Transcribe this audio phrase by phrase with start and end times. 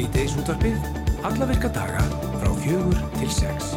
[0.00, 0.84] Svíteis útvarpið,
[1.28, 2.00] alla virka daga
[2.40, 3.74] frá fjögur til sex.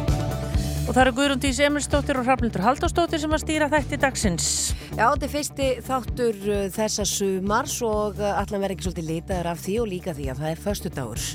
[0.86, 4.46] Og það eru Guðrundi Semilstóttir og Hrafnildur Halldórstóttir sem að stýra þætti dagsins.
[4.94, 9.50] Já, þetta er fyrsti þáttur uh, þessa sumars og uh, allan verður ekki svolítið litaður
[9.52, 11.28] af því og líka því að það er förstu dagur.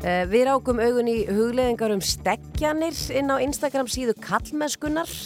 [0.00, 5.16] Uh, við rákum augun í hugleðingar um stekjanir inn á Instagram síðu kallmennskunnar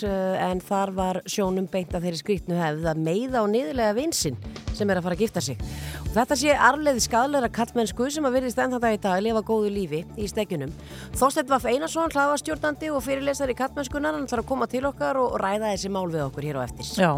[0.50, 4.42] en þar var sjónum beint að þeirri skrítnu hefð að meiða á niðurlega vinsinn
[4.78, 5.60] sem er að fara að gifta sig.
[6.04, 9.44] Og þetta sé arleði skadleira kallmennsku sem að virðist ennþá dag í dag að lifa
[9.48, 10.72] góðu lífi í stekjunum.
[11.18, 15.74] Þorstedt Vaff Einarsson, hlaðastjórnandi og fyrirlesari kallmennskunar, hann þarf að koma til okkar og ræða
[15.74, 16.90] þessi mál við okkur hér á eftir.
[16.98, 17.12] Já,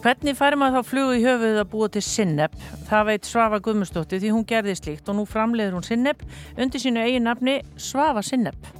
[0.00, 2.54] hvernig færi maður þá flugu í höfuð að búa til Sinnepp?
[2.88, 6.24] Það veit Svafa Guðmustóttir því hún gerði slíkt og nú framleiður hún Sinnepp
[6.56, 8.70] undir sínu eigin nafni Svafa Sinnepp.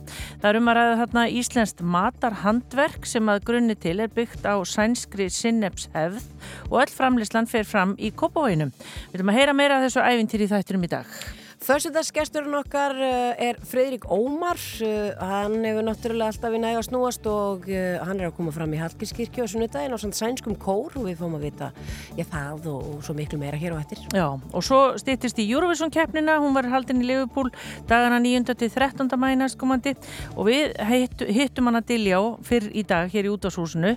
[0.40, 4.56] Það er um að ræða þarna Íslenskt matarhandverk sem að grunni til er byggt á
[4.64, 6.24] sænskri Sinneps hefð
[6.70, 8.72] og öll framleyslan fer fram í Kópavóinum.
[9.10, 11.20] Við viljum að heyra meira af þessu ævintýri þættinum í dag.
[11.60, 17.26] Förstundarsgesturinn okkar uh, er Fredrik Ómar, uh, hann hefur náttúrulega alltaf í næg að snúast
[17.28, 21.04] og uh, hann er að koma fram í Hallgrímskirkju og sunnudaginn á sænskum kór og
[21.04, 21.68] við fáum að vita
[22.16, 24.00] ég það og, og svo miklu meira hér á eftir.
[24.08, 27.52] Já, og svo stýttist í Eurovision keppnina, hún var haldinn í Liverpool
[27.92, 28.56] dagana 9.
[28.56, 29.12] til 13.
[29.20, 29.92] mæna skomandi
[30.38, 33.92] og við hittu, hittum hann að dilja á fyrr í dag hér í útashúsinu,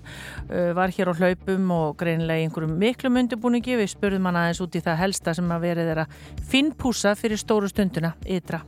[0.76, 4.76] var hér á hlaupum og greinilega í einhverjum miklu myndubúningi, við spurðum hann aðeins út
[4.76, 6.08] í það helsta sem að verið þeirra
[6.52, 8.64] finnpúsa fyrir stóð stóru stunduna ytra.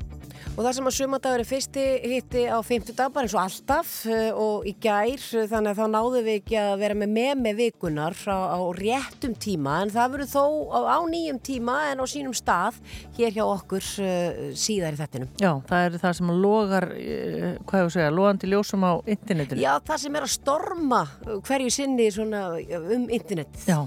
[0.56, 3.90] Og það sem að sumadagur er fyrsti hitti á 50 dag bara eins og alltaf
[4.08, 5.20] eh, og í gær
[5.52, 9.34] þannig að þá náðum við ekki að vera með með með vikunar á, á réttum
[9.36, 12.78] tíma en það verður þó á, á nýjum tíma en á sínum stað
[13.18, 15.34] hér hjá okkur uh, síðar í þettinum.
[15.44, 19.60] Já, það er það sem logar, uh, hvað ég að segja, logandi ljósum á internetinu.
[19.60, 21.02] Já, það sem er að storma
[21.50, 23.60] hverju sinni um internet.
[23.68, 23.82] Já,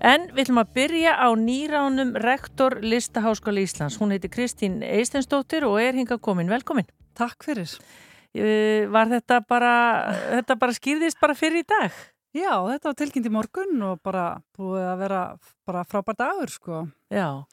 [0.00, 4.00] en við ætlum að byrja á nýránum rektor Listaháskóla Íslands.
[4.00, 6.50] Hún heiti Kristín Eistensdóttir og er hinga komin.
[6.54, 6.86] Velkomin.
[7.18, 7.78] Takk fyrir.
[8.92, 9.72] Var þetta bara,
[10.36, 12.04] þetta bara skýrðist bara fyrir í dag?
[12.36, 14.26] Já, þetta var tilkynnt í morgun og bara
[14.58, 15.20] búið að vera
[15.64, 16.82] bara frábært dagur, sko.
[17.08, 17.46] Já,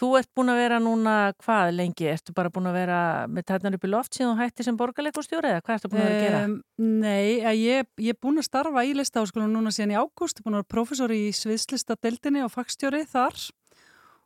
[0.00, 2.08] þú ert búin að vera núna hvað lengi?
[2.14, 5.52] Ertu bara búin að vera með tætnar upp í loft síðan og hætti sem borgarleikustjóri
[5.52, 6.42] eða hvað ertu búin að vera að gera?
[6.48, 6.56] Um,
[7.02, 7.26] nei,
[7.60, 10.56] ég, ég er búin að starfa í listaháskólanum núna síðan í ágúst, ég er búin
[10.56, 13.36] að vera profesor í sviðslistadeildinni og fagstjóri þar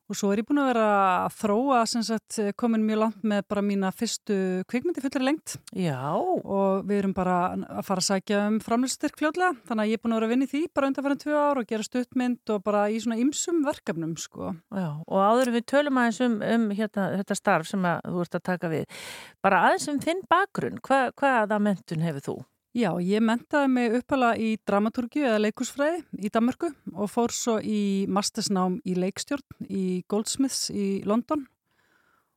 [0.07, 0.87] Og svo er ég búin að vera
[1.25, 4.37] að þróa sagt, komin mjög langt með bara mína fyrstu
[4.71, 5.57] kvikmyndi fullir lengt.
[5.75, 5.99] Já.
[6.15, 9.59] Og við erum bara að fara að sækja um framlýstyrk fljóðlega.
[9.67, 11.63] Þannig að ég er búin að vera að vinna í því bara undanfæran tvö ár
[11.63, 14.55] og gera stuttmynd og bara í svona ymsum verkefnum sko.
[14.71, 14.89] Já.
[15.03, 18.71] Og áður við tölum aðeins um, um hérna, þetta starf sem þú ert að taka
[18.71, 19.01] við.
[19.43, 20.79] Bara aðeins um þinn bakgrunn.
[20.87, 22.43] Hva, hvaða mentun hefur þú?
[22.77, 28.05] Já, ég mentaði mig uppala í dramaturgi eða leikusfræði í Danmarku og fór svo í
[28.13, 31.47] mastersnám í leikstjórn í Goldsmiths í London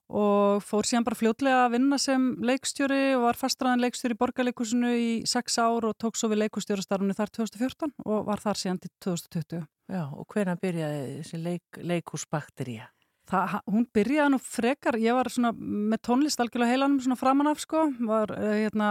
[0.10, 4.94] og fór síðan bara fljótlega að vinna sem leikstjóri og var fastraðan leikstjóri í borgarleikusinu
[4.96, 8.94] í sex ár og tók svo við leikustjórastarfni þar 2014 og var þar síðan til
[9.10, 9.68] 2020.
[9.92, 12.88] Já, og hvernig byrjaði þessi leik, leikusbakteríja?
[13.30, 17.60] Það, hún byrjaði nú frekar, ég var svona með tónlist algjörlega heilanum svona framan af
[17.62, 18.88] sko, var uh, hérna,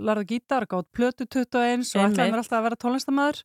[0.00, 3.42] larði gítar, gátt plötu 21 og ætlaði mér alltaf að vera tónlistamæður.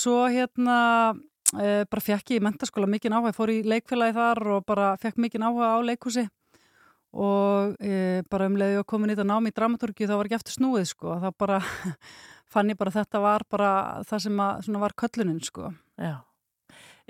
[0.00, 0.78] Svo hérna
[1.12, 4.94] uh, bara fekk ég í mentaskóla mikið áhuga, ég fór í leikfélagi þar og bara
[5.02, 6.24] fekk mikið áhuga á leikúsi
[7.10, 10.38] og uh, bara um leiði og komin í þetta námi í dramaturgi þá var ekki
[10.38, 11.60] eftir snúið sko, þá bara
[12.52, 13.70] fann ég bara þetta var bara
[14.08, 15.72] það sem að, var köllunin sko.
[15.98, 16.22] Já.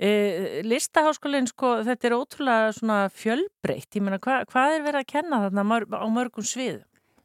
[0.01, 5.41] E, listaháskólinn, sko, þetta er ótrúlega fjölbreytt, ég meina, hva, hvað er verið að kenna
[5.43, 5.65] þarna
[6.01, 6.79] á mörgum svið?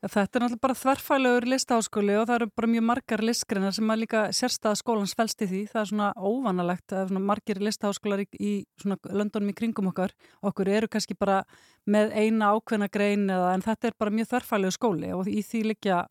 [0.04, 4.00] Þetta er náttúrulega bara þverfælegur listaháskóli og það eru bara mjög margar listgreinar sem að
[4.02, 5.62] líka sérstæða skólans fælst í því.
[5.72, 10.12] Það er svona óvanalegt að svona margir listaháskólar í, í svona löndunum í kringum okkar.
[10.46, 11.40] Okkur eru kannski bara
[11.90, 15.64] með eina ákveðna grein eða en þetta er bara mjög þverfælegur skóli og í því
[15.72, 16.04] líka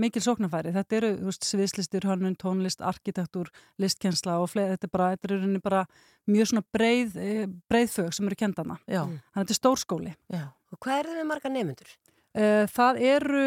[0.00, 0.72] mikil sóknarfæri.
[0.74, 3.50] Þetta eru veist, sviðslistir, hönnun, tónlist, arkitektur,
[3.82, 4.76] listkjensla og fleiri.
[4.76, 5.82] Þetta er bara, þetta er bara
[6.30, 8.78] mjög svona breið, eh, breið fög sem eru kendana.
[8.86, 9.04] Já.
[9.04, 10.16] Þannig að þetta er stórskóli.
[10.32, 10.46] Já.
[10.70, 11.94] Og hvað eru þau marga nefnundur?
[12.30, 13.44] Uh, það eru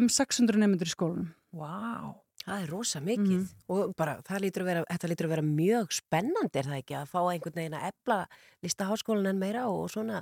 [0.00, 1.32] um 600 nefnundur í skólanum.
[1.52, 1.72] Vá.
[2.00, 2.14] Wow.
[2.44, 3.52] Það er rosa mikið mm.
[3.72, 7.20] og bara lítur vera, þetta lítur að vera mjög spennandi er það ekki að fá
[7.22, 8.18] einhvern veginn að ebla
[8.66, 10.20] listaháskólan en meira og svona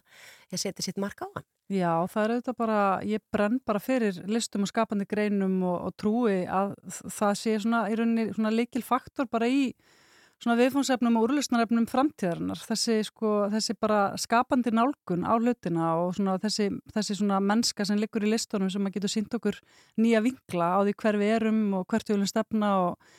[0.52, 1.48] ég seti sitt marka á hann.
[1.72, 2.78] Já, það er auðvitað bara,
[3.08, 7.82] ég brenn bara fyrir listum og skapandi greinum og, og trúi að það sé svona
[7.90, 9.72] í rauninni svona leikil faktor bara í
[10.42, 16.34] svona viðfónsefnum og úrlustnarefnum framtíðarinnar, þessi sko, þessi bara skapandi nálgun á hlutina og svona
[16.42, 19.60] þessi, þessi svona mennska sem liggur í listunum sem að getur sínt okkur
[20.02, 23.12] nýja vinkla á því hver við erum og hvert við viljum stefna og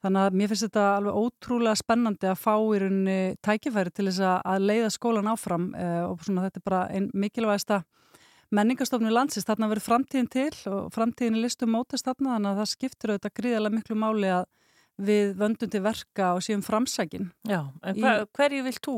[0.00, 4.24] þannig að mér finnst þetta alveg ótrúlega spennandi að fá í rauninni tækifæri til þess
[4.40, 7.82] að leiða skólan áfram eh, og svona þetta er bara einn mikilvægsta
[8.56, 12.72] menningastofnum landsins, þarna verður framtíðin til og framtíðin er listum mótast þarna þannig að það
[12.72, 14.48] skiptir auðvitað gríðarlega miklu máli að
[15.06, 17.30] við vöndum til verka og séum framsækin.
[17.48, 18.96] Já, en hver, hverju vilt þú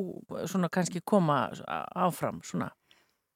[0.51, 1.45] svona kannski koma
[1.95, 2.71] áfram svona?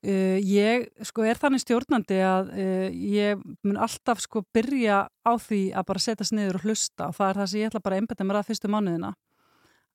[0.07, 5.61] Uh, ég sko er þannig stjórnandi að uh, ég mun alltaf sko byrja á því
[5.75, 8.05] að bara setjast niður og hlusta og það er það sem ég ætla bara að
[8.05, 9.15] einbeta mér að fyrstu mánuðina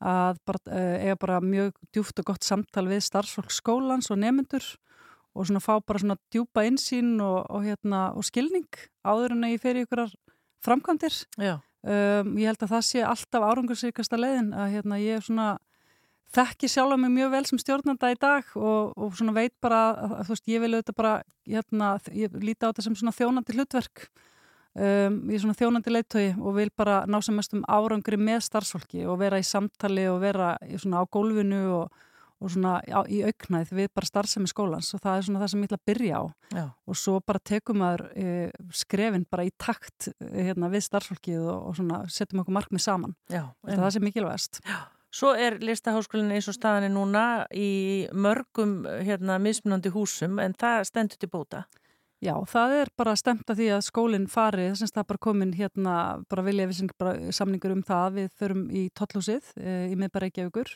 [0.02, 4.66] að bara, uh, eiga bara mjög djúft og gott samtal við starfsfólk skólans og nemyndur
[5.32, 8.68] og svona fá bara svona djúpa insýn og, og, hérna, og skilning
[9.06, 10.16] áður en að ég fer í ykkurar
[10.66, 11.22] framkvæmdir
[11.83, 15.50] um, ég held að það sé alltaf árangursíkasta leiðin að hérna, ég svona
[16.36, 19.81] þekki sjálf mig mjög vel sem stjórnanda í dag og, og veit bara
[20.22, 21.16] að veist, ég vil auðvitað bara
[21.48, 24.06] hérna, ég líti á þetta sem þjónandi hlutverk.
[24.72, 28.45] Um, ég er svona þjónandi leittói og vil bara ná sem mest um árangri með
[28.45, 32.06] starfsfólki og vera í samtali og vera svona á gólfinu og,
[32.42, 35.62] og svona á, í auknæð við bara starfsemi skólans og það er svona það sem
[35.64, 36.24] ég ætla að byrja á.
[36.52, 36.64] Já.
[36.92, 38.32] og svo bara tekum maður e,
[38.76, 43.14] skrefin bara í takt e, hérna, við starfsfólkið og, og svona setjum okkur markmið saman.
[43.32, 43.70] Já, en...
[43.70, 44.62] það er það sem er mikilvægast.
[44.66, 44.82] Já.
[45.12, 51.20] Svo er listaháskólinni eins og staðinni núna í mörgum hérna, mismunandi húsum en það stendur
[51.20, 51.66] til bóta.
[52.22, 55.54] Já, það er bara stemt að því að skólinn fari, þess að það bara komin
[55.58, 55.96] hérna,
[56.30, 56.94] bara vilja við
[57.34, 58.20] samningur um það.
[58.20, 60.76] Við förum í tottlúsið e, í miðbareikjavíkur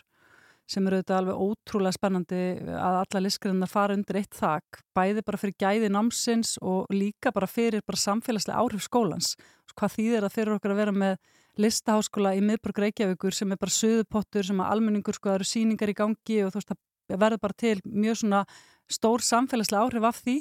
[0.69, 2.41] sem eru auðvitað alveg ótrúlega spennandi
[2.73, 7.49] að alla listgrinnar fara undir eitt þak, bæði bara fyrir gæði námsins og líka bara
[7.49, 9.35] fyrir bara samfélagslega áhrif skólans.
[9.75, 11.17] Hvað þýðir það fyrir okkur að vera með
[11.61, 15.91] listaháskóla í miðborg Reykjavíkur sem er bara söðupottur sem að almenningur sko, það eru síningar
[15.91, 18.41] í gangi og þú veist það verður bara til mjög svona
[18.91, 20.37] stór samfélagslega áhrif af því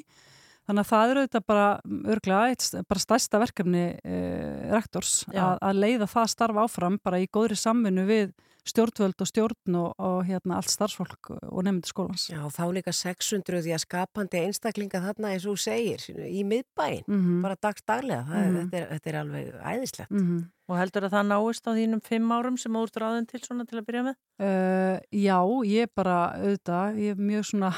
[0.65, 1.67] þannig að það eru auðvitað bara
[2.15, 7.59] örglega bara stærsta verkefni eh, rektors að, að leiða það starf áfram bara í góðri
[7.61, 8.33] samvinnu við
[8.69, 12.27] stjórnvöld og stjórn og, og hérna allt starfsfólk og nefndir skólans.
[12.33, 17.21] Já, þá líka 600 því að skapandi einstaklinga þarna eins og segir í miðbæin, mm
[17.21, 17.43] -hmm.
[17.45, 18.57] bara dagstaglega, mm -hmm.
[18.59, 20.11] þetta, er, þetta er alveg æðislegt.
[20.11, 20.43] Mm -hmm.
[20.69, 23.65] Og heldur að það náist á þínum fimm árum sem þú ert ráðin til svona
[23.65, 24.17] til að byrja með?
[24.41, 27.75] Uh, já, ég bara auðvitað, ég er mjög svona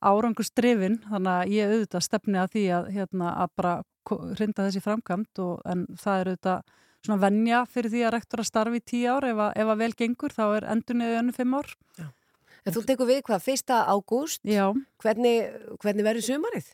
[0.00, 3.82] árangustrifin, þannig að ég auðvitað stefni að því að, hérna, að bara
[4.38, 6.62] hrinda þessi framkvæmt og, en það er auðvitað
[7.06, 9.28] svona vennja fyrir því að rektor að starfi í tíu ár.
[9.28, 11.72] Ef að, ef að vel gengur þá er endur neðu önnu fimm ár.
[11.98, 12.08] Já.
[12.66, 14.42] En þú tekur við hvað, fyrsta ágúst?
[14.44, 16.68] Hvernig, hvernig verður sumarið?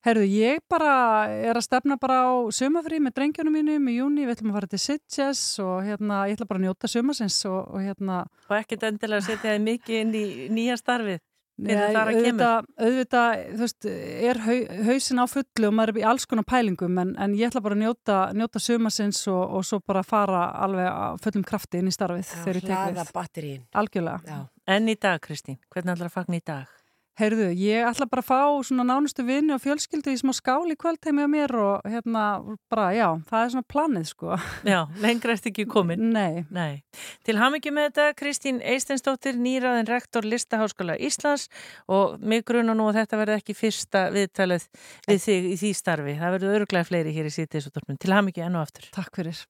[0.00, 0.92] Herðu, ég bara
[1.28, 4.68] er að stefna bara á sumafrí með drengjunum mínum í júni, við ætlum að fara
[4.72, 8.86] til Sitges og hérna, ég ætla bara að njóta sumasins og, og hérna Og ekkert
[8.88, 10.22] endilega setja þið mikið inn í
[10.56, 11.20] nýja starfið
[11.60, 13.88] Nei, auðvitað, auðvitað, þú veist,
[14.30, 14.56] er hau,
[14.88, 17.76] hausin á fullu og maður er í alls konar pælingum en, en ég ætla bara
[17.76, 22.32] að njóta, njóta sumasins og, og svo bara fara alveg fullum krafti inn í starfið
[22.32, 22.98] þegar ég tek við.
[22.98, 23.62] Hlaða batterín.
[23.76, 24.20] Algjörlega.
[24.24, 24.40] Já.
[24.76, 26.79] En í dag, Kristín, hvernig ætlar að fagna í dag?
[27.18, 31.26] Heyrðu, ég ætla bara að fá svona nánustu vinni og fjölskyldu í smá skáli kvöldheimi
[31.26, 32.24] á mér og hérna
[32.72, 34.38] bara, já, það er svona planið sko.
[34.64, 36.06] Já, lengra eftir ekki komin.
[36.14, 36.46] Nei.
[36.54, 36.80] Nei.
[37.26, 41.50] Til hamingi með þetta, Kristín Eistensdóttir, nýraðin rektor Listaháskóla Íslands
[41.90, 44.68] og mig gruna nú að þetta verði ekki fyrsta viðtalið
[45.10, 46.18] við þig í því starfi.
[46.22, 48.00] Það verður öruglega fleiri hér í síðdeisutórnum.
[48.00, 48.88] Til hamingi enn og aftur.
[48.96, 49.44] Takk fyrir.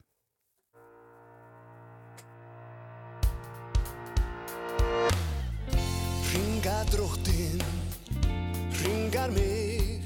[9.20, 10.00] Ringar mig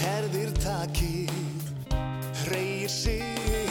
[0.00, 1.30] herðir takir
[2.50, 3.67] reyir sig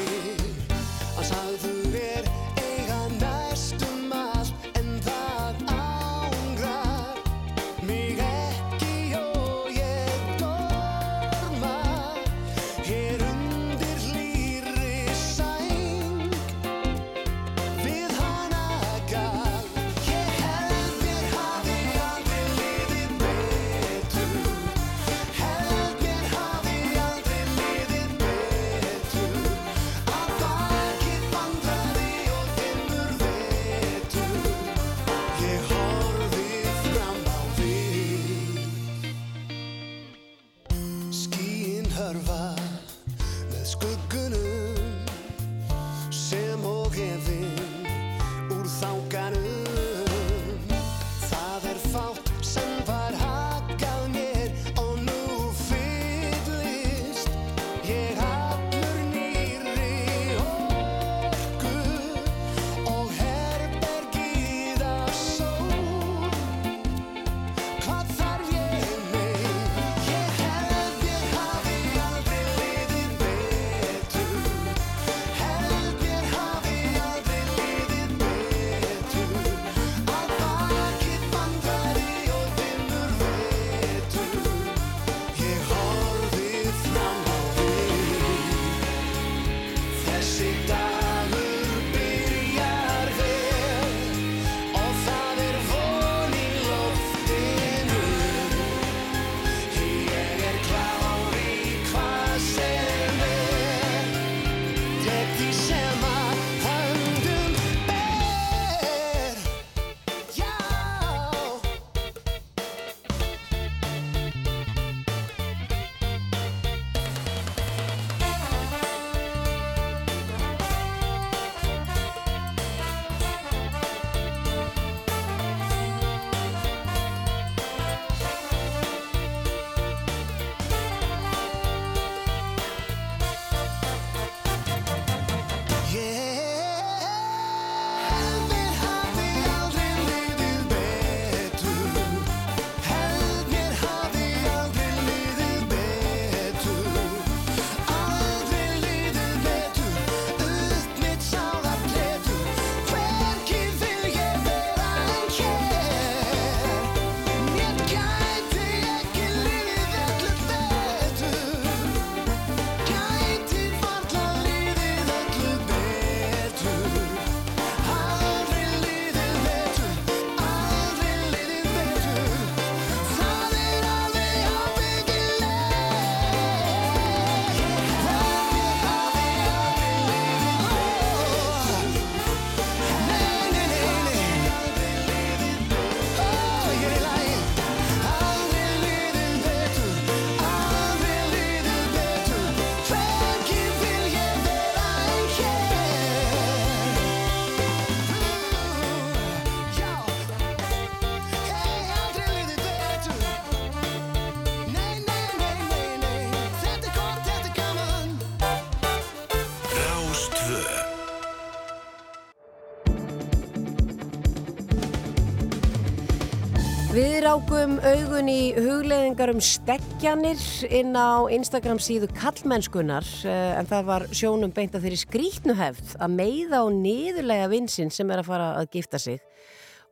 [217.37, 220.39] rákum augun í hugleðingar um steggjanir
[220.73, 226.15] inn á Instagram síðu kallmennskunar eh, en það var sjónum beint að þeirri skrítnuhefð að
[226.15, 229.21] meiða og niðurlega vinsinn sem er að fara að gifta sig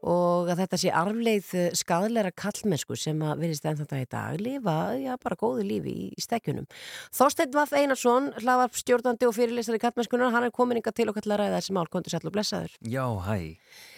[0.06, 4.78] og að þetta sé arfleið skadleira kallmennsku sem að verðist enn þetta í dag lifa,
[5.02, 6.68] já, bara góðu lífi í steggjunum.
[7.16, 11.38] Þorstein Vaff Einarsson hlaðar stjórnandi og fyrirlistari kallmennskunar, hann er komin inga til okkar til
[11.38, 12.78] að mál, kontur sæl og blessaður.
[12.86, 13.56] Já, hæ.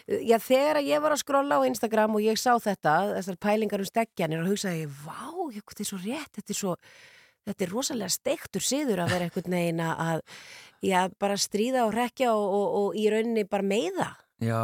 [0.08, 3.88] Já, þegar ég var að skrolla á Instagram og ég sá þetta, þessar pælingar um
[3.90, 6.76] steggjanir og hugsaði ég, vá, þetta er svo rétt, þetta er svo,
[7.50, 10.22] þetta er rosalega steiktur siður að vera einhvern veginn að,
[10.88, 14.08] já, bara stríða og rekja og, og, og í rauninni bara meiða.
[14.40, 14.64] Já,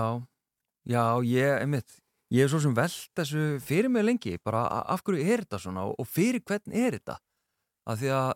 [0.88, 2.00] já, ég, einmitt,
[2.32, 5.90] ég er svo sem veld þessu fyrir mig lengi, bara af hverju er þetta svona
[5.92, 7.20] og fyrir hvern er þetta?
[7.84, 8.32] Af því að,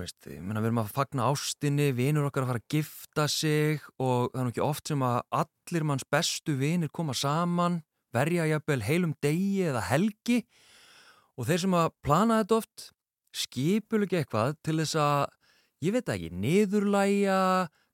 [0.00, 4.30] veist, menna við erum að fagna ástinni, vinur okkar að fara að gifta sig og
[4.32, 7.80] það er ekki oft sem að allir manns bestu vinir koma saman,
[8.14, 10.42] verja jafnvel heilum degi eða helgi.
[11.36, 12.86] Og þeir sem að plana þetta oft
[13.36, 15.24] skipul ekki eitthvað til þess að,
[15.84, 17.40] ég veit ekki, niðurlæja,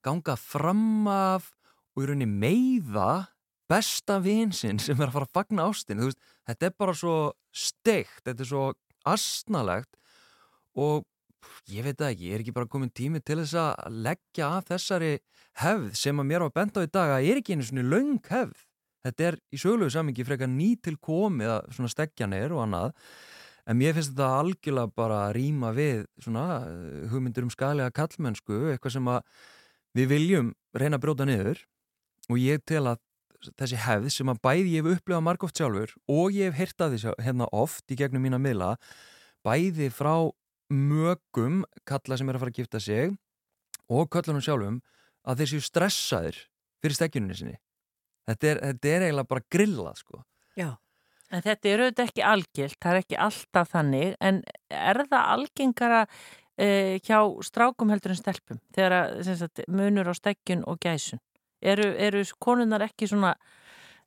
[0.03, 1.51] ganga fram af
[1.93, 3.29] og í rauninni meiða
[3.71, 7.17] besta vinsinn sem er að fara að fagna ástinni, veist, þetta er bara svo
[7.53, 8.67] steikt, þetta er svo
[9.09, 9.99] astnalegt
[10.79, 11.05] og
[11.73, 15.13] ég veit ekki, ég er ekki bara komin tími til þess að leggja af þessari
[15.63, 18.19] hefð sem að mér var bent á í dag að er ekki einu svona laung
[18.31, 18.65] hefð.
[19.03, 22.93] Þetta er í sögulegu samingi frekar nýtil komið að svona stekjanir og annað
[23.67, 28.59] en mér finnst þetta algjörlega bara að rýma við svona eh, hugmyndur um skælega kallmennsku,
[28.73, 29.23] eitthvað sem að
[29.99, 31.65] við viljum reyna að bróta niður.
[32.31, 33.03] Og ég tel að
[33.59, 37.15] þessi hefð sem að bæði ég hef upplifað margóft sjálfur og ég hef hirtað þessu
[37.23, 38.77] hérna oft í gegnum mína miðla
[39.47, 40.15] bæði frá
[40.71, 43.15] mögum kalla sem er að fara að gifta sig
[43.93, 44.81] og kallunum sjálfum
[45.27, 46.39] að þeir séu stressaðir
[46.83, 47.57] fyrir stekjuninu sinni
[48.29, 50.23] þetta er, þetta er eiginlega bara grillað sko
[50.59, 50.77] Já.
[51.33, 56.01] En þetta eru auðvitað ekki algilt, það er ekki alltaf þannig, en er það algengara
[56.05, 61.23] uh, hjá strákum heldur en stelpum þegar að sagt, munur á stekkjun og gæsun?
[61.63, 63.33] Eru, eru konunar ekki svona,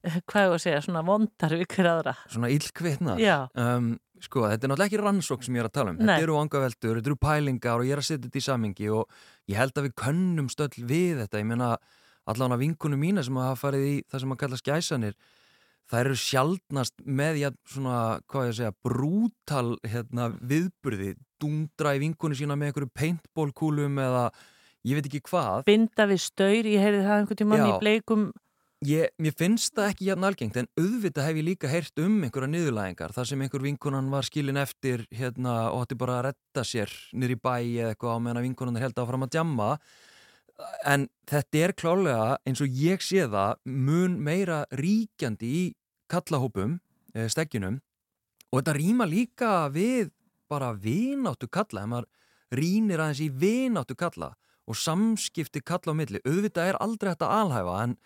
[0.05, 2.15] hvað það að segja, svona vondar við hver aðra?
[2.31, 3.21] Svona illkvittnar?
[3.59, 3.91] Um,
[4.23, 5.99] sko, þetta er náttúrulega ekki rannsók sem ég er að tala um.
[5.99, 6.07] Nei.
[6.07, 9.21] Þetta eru vangaveltur, þetta eru pælingar og ég er að setja þetta í samingi og
[9.51, 11.41] ég held að við könnum stöll við þetta.
[11.41, 11.71] Ég meina
[12.25, 15.17] allan að vinkunum mína sem hafa farið í það sem að kalla skæsanir
[15.91, 17.99] það eru sjaldnast með ja, svona,
[18.31, 24.23] hvað ég að segja, brútal hérna, viðburði, dundra í vinkunni sína með einhverju paintballkúlum eða
[24.85, 25.65] ég veit ekki hvað.
[25.69, 27.67] Binda við staur, ég heyrði það einhvern tímann Já.
[27.67, 28.25] í bleikum
[28.83, 32.49] Ég, mér finnst það ekki jafn algengt en auðvitað hef ég líka heyrt um einhverja
[32.51, 36.91] niðurlæðingar þar sem einhver vinkunan var skilin eftir hérna, og hætti bara að retta sér
[37.15, 39.69] nýri bæ eða eitthvað á meðan vinkunan er held áfram að djamma.
[40.91, 45.63] En þetta er klálega eins og ég sé það mun meira ríkjandi í
[46.11, 46.77] kallahópum
[47.15, 47.79] eh, steggjunum
[48.51, 50.11] og þetta rýma líka við
[50.51, 52.11] bara vináttu kalla ef maður
[52.59, 54.33] rýnir aðeins í vináttu kalla
[54.67, 56.21] og samskipti kalla á milli.
[56.27, 57.97] Auðvitað er aldrei þetta alhæfa en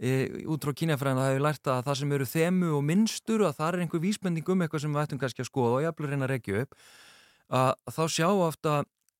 [0.00, 3.50] e, út frá kynjafræðina það hefur lært að það sem eru þemu og minnstur og
[3.50, 6.10] að það er einhver vísbending um eitthvað sem við ættum kannski að skoða og að
[6.10, 6.78] reyna að regja upp
[7.50, 8.76] að, þá sjá ofta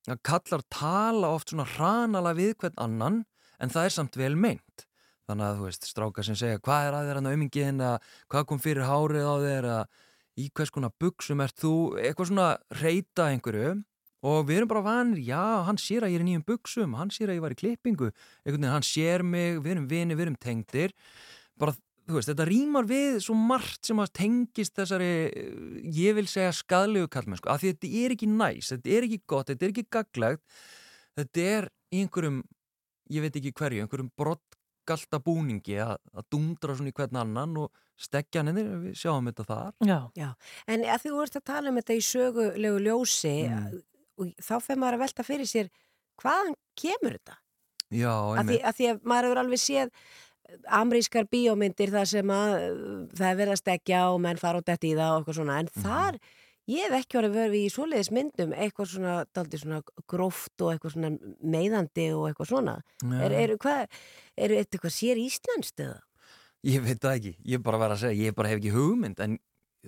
[0.09, 3.19] að kallar tala oft svona hranala við hvern annan
[3.61, 4.87] en það er samt vel meint.
[5.29, 7.99] Þannig að þú veist strákar sem segja hvað er að þér hann auðmingin eða
[8.33, 9.69] hvað kom fyrir hárið á þér?
[9.71, 9.83] Eða
[10.41, 11.75] í hvers konar buksum ert þú?
[12.01, 12.49] Eitthvað svona
[12.81, 13.77] reyta einhverju
[14.23, 17.13] og við erum bara vanir, já, hann sér að ég er í nýjum buksum, hann
[17.15, 18.11] sér að ég var í klippingu.
[18.45, 20.93] Einhvern veginn, hann sér mig, við erum vini, við erum tengdir.
[21.61, 21.73] Bara,
[22.11, 26.53] þú veist, þetta rýmar við svo margt sem að tengist þessari, eh, ég vil segja
[26.53, 29.87] skadlegu kallmennsku, af því þetta er ekki næs þetta er ekki gott, þetta er ekki
[29.97, 30.43] gaglegt
[31.21, 32.41] þetta er í einhverjum
[33.11, 37.71] ég veit ekki hverju, einhverjum brottgalta búningi að, að dundra svona í hvern annan og
[38.01, 39.73] stekja hann við sjáum þetta þar.
[39.87, 39.99] Já.
[40.19, 40.29] Já,
[40.67, 43.81] en að þú ert að tala um þetta í sögulegu ljósi Mm.
[44.21, 45.71] Og þá fyrir maður að velta fyrir sér
[46.21, 47.39] hvaðan kemur þetta?
[47.91, 49.95] Já, Að því, að því að maður hefur alveg séð
[50.81, 54.67] amrískar bíómyndir þar sem að uh, það er verið að stekja og menn fara og
[54.67, 55.85] detti í það og eitthvað svona en Mhm.
[55.85, 56.19] þar,
[56.71, 59.15] ég hef ekki verið verið í svoleiðis myndum, eitthvað svona
[59.59, 61.11] svona gróft og eitthvað svona
[61.43, 62.77] meiðandi og eitthvað svona
[63.25, 63.87] er, er, hvað,
[64.37, 66.01] er eitthvað sér íslenskt eða?
[66.63, 68.75] Ég veit það ekki, ég er bara að vera að segja, ég bara hef ekki
[68.75, 69.39] hugmynd en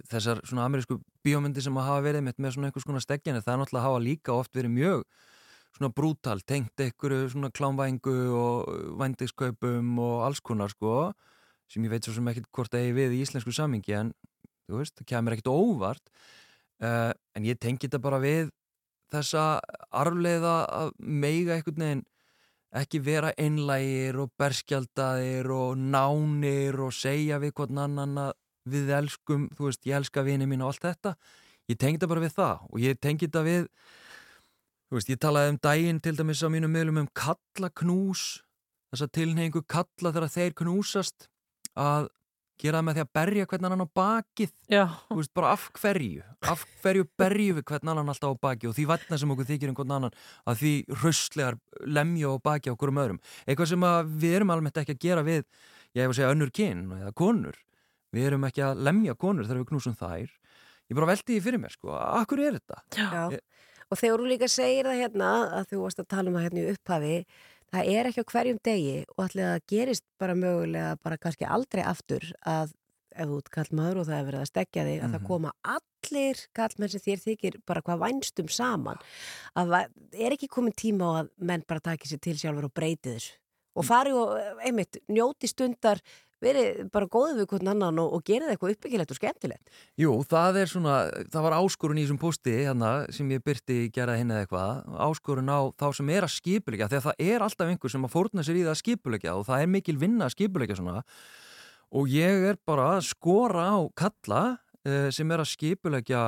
[0.08, 3.54] þessar svona amerísku bíómyndir sem að hafa verið með, með svona einhvers konar stekjani það
[3.54, 5.04] er náttúrulega hafa líka oft verið mjög
[5.72, 11.12] svona brútal, tengt einhverju svona klámvængu og vændiskaupum og alls konar sko
[11.72, 14.12] sem ég veit svo sem ekkert hvort það er við í íslensku samingi en
[14.68, 16.12] þú veist, það kemur ekkert óvart.
[16.82, 18.50] Uh, en ég tengi þetta bara við
[19.12, 19.60] þessa
[19.94, 22.06] arfleiða að meiga einhvern veginn
[22.82, 28.32] ekki vera einlægir og berskjaldaðir og nánir og segja við hvern annan að
[28.68, 31.16] við elskum, þú veist, ég elska vini mín og allt þetta,
[31.70, 33.68] ég tengi þetta bara við það og ég tengi þetta við
[34.88, 38.24] þú veist, ég talaði um daginn til dæmis á mínum meðlum um kallaknús
[38.92, 41.30] þess að tilneyingu kalla þegar þeir knúsast
[41.80, 42.10] að
[42.60, 44.52] gera með því að berja hvern annan á bakið.
[44.70, 44.84] Já.
[45.08, 46.22] þú veist, bara af hverju
[46.52, 49.72] af hverju berju við hvern annan alltaf á bakið og því vatna sem okkur þykir
[49.72, 53.20] einhvern annan að því hraustlegar lemja á bakið okkur um öðrum.
[53.46, 53.88] Eitthvað sem
[54.22, 55.42] við erum almennt ekki að gera við
[55.96, 57.58] ég hef að segja önnur kyn eða konur
[58.12, 61.62] við erum ekki að lemja konur þegar við knúsum þær ég bara veldi því fyrir
[61.62, 62.82] mér sko, akkur er þetta?
[62.98, 63.40] Já, ég...
[63.88, 66.62] og þegar þú líka segir það hérna að þú varst að tala um það hérna
[66.62, 67.16] í upphafi
[67.72, 71.82] það er ekki á hverjum degi og allir að gerist bara mögulega bara kannski aldrei
[71.88, 72.74] aftur að
[73.12, 75.12] ef þú kall maður og það er verið að stekja þig að mm -hmm.
[75.12, 75.28] það mhm.
[75.28, 78.98] koma allir kallmenn sem þér þykir bara hvað vænstum saman
[79.54, 79.74] að
[80.12, 83.32] er ekki komin tíma á að menn bara taki sér til sjálfur og breyti þessu
[83.74, 86.00] og fari og einmitt njóti stundar
[86.42, 89.76] verið bara góðið við hvern annan og, og gerið eitthvað uppbyggilegt og skemmtilegt.
[90.00, 90.96] Jú, það er svona,
[91.32, 95.52] það var áskorun í þessum posti hérna sem ég byrti gera hinn eða eitthvað, áskorun
[95.52, 98.60] á þá sem er að skipulegja, þegar það er alltaf einhver sem að fórna sér
[98.60, 101.02] í það að skipulegja og það er mikil vinna að skipulegja svona
[101.92, 104.42] og ég er bara að skora á kalla
[104.86, 106.22] eh, sem er að skipulegja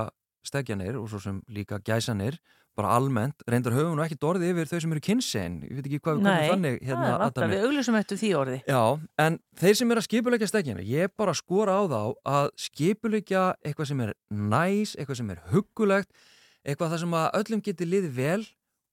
[0.44, 2.38] stegjanir og svo sem líka gæsanir
[2.78, 6.00] bara almennt, reyndar höfum við ekki orðið yfir þau sem eru kynnsegin, ég veit ekki
[6.04, 8.56] hvað Nei, við þannig hérna Nei, vanta, við auglusum eftir því orði.
[8.66, 8.80] Já,
[9.24, 12.00] en þeir sem eru að skipuleikja stekjana ég er bara að skora á þá
[12.34, 16.26] að skipuleikja eitthvað sem er næs eitthvað sem er huggulegt
[16.64, 18.42] eitthvað það sem að öllum getur liðið vel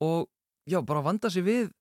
[0.04, 0.30] og
[0.70, 1.72] já, bara vanda sér við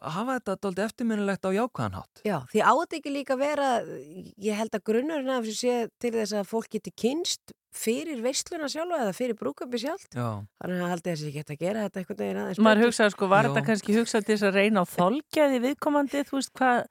[0.00, 4.76] að hafa þetta doldið eftirminnilegt á jákvæðanhátt Já, því átt ekki líka vera ég held
[4.76, 9.12] að grunnurinn af þessu sé til þess að fólk geti kynst fyrir veisluna sjálfa eða
[9.16, 12.86] fyrir brúköpi sjálf þannig að haldið þessi ekki að gera þetta eitthvað neginn aðeins maður
[12.86, 16.52] hugsaði sko, var þetta kannski hugsað til þess að reyna á þolkjaði viðkomandi þú veist,
[16.56, 16.84] hvað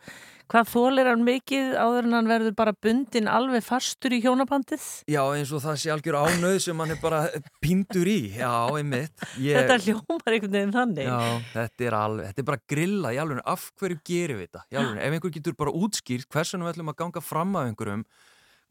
[0.51, 4.83] hva þólir hann mikið áður en hann verður bara bundin alveg fastur í hjónabandið?
[5.09, 7.21] Já, eins og það sé algjör ánöð sem hann er bara
[7.63, 8.19] pindur í.
[8.37, 9.25] Já, einmitt.
[9.41, 9.57] Ég...
[9.57, 11.09] Þetta hljómar einhvern veginn þannig.
[11.09, 14.63] Já, þetta er alveg, þetta er bara grilla í alveg, af hverju gerum við þetta?
[14.85, 18.05] Ef einhver getur bara útskýrt hversunum við ætlum að ganga fram af einhverjum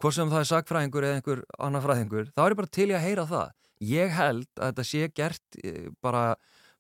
[0.02, 2.96] hvort sem það er sagfræðingur eða einhver annar fræðingur, þá er ég bara til í
[2.96, 3.52] að heyra það.
[3.84, 6.24] Ég held að þetta sé gert eh, bara,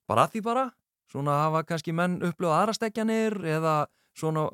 [0.08, 0.64] bara að því bara,
[1.10, 3.74] svona hafa kannski menn upplöðað aðra stekjanir eða
[4.18, 4.48] svona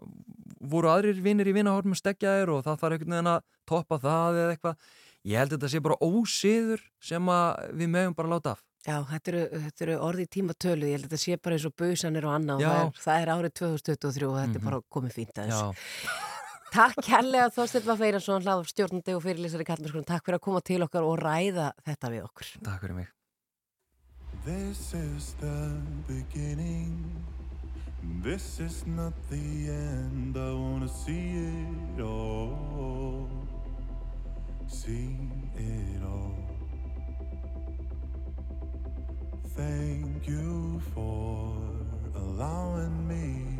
[0.71, 4.57] voru aðrir vinnir í vinnahorfum stekjaðir og það þarf einhvern veginn að toppa það eða
[4.57, 4.91] eitthvað.
[5.29, 7.31] Ég held að þetta sé bara ósiður sem
[7.77, 8.65] við mögum bara láta af.
[8.81, 11.75] Já, þetta eru, þetta eru orði tímatölu, ég held að þetta sé bara eins og
[11.77, 14.55] busanir og annað og það er, það er árið 2023 og þetta mm -hmm.
[14.55, 14.69] er mhm.
[14.71, 16.39] bara komið fínt að þessu.
[16.71, 20.07] Takk kærlega Þorstein Vafeiransson, hlað stjórnandi og fyrirlýsari Kallmjörskunum.
[20.07, 22.53] Takk fyrir að koma til okkar og ræða þetta við okkur.
[22.63, 23.09] Takk fyrir mig.
[24.45, 25.77] This is the
[26.09, 26.97] beginning
[28.23, 33.29] This is not the end I wanna see it all
[34.67, 35.19] See
[35.57, 36.35] it all
[39.55, 41.55] Thank you for
[42.15, 43.60] allowing me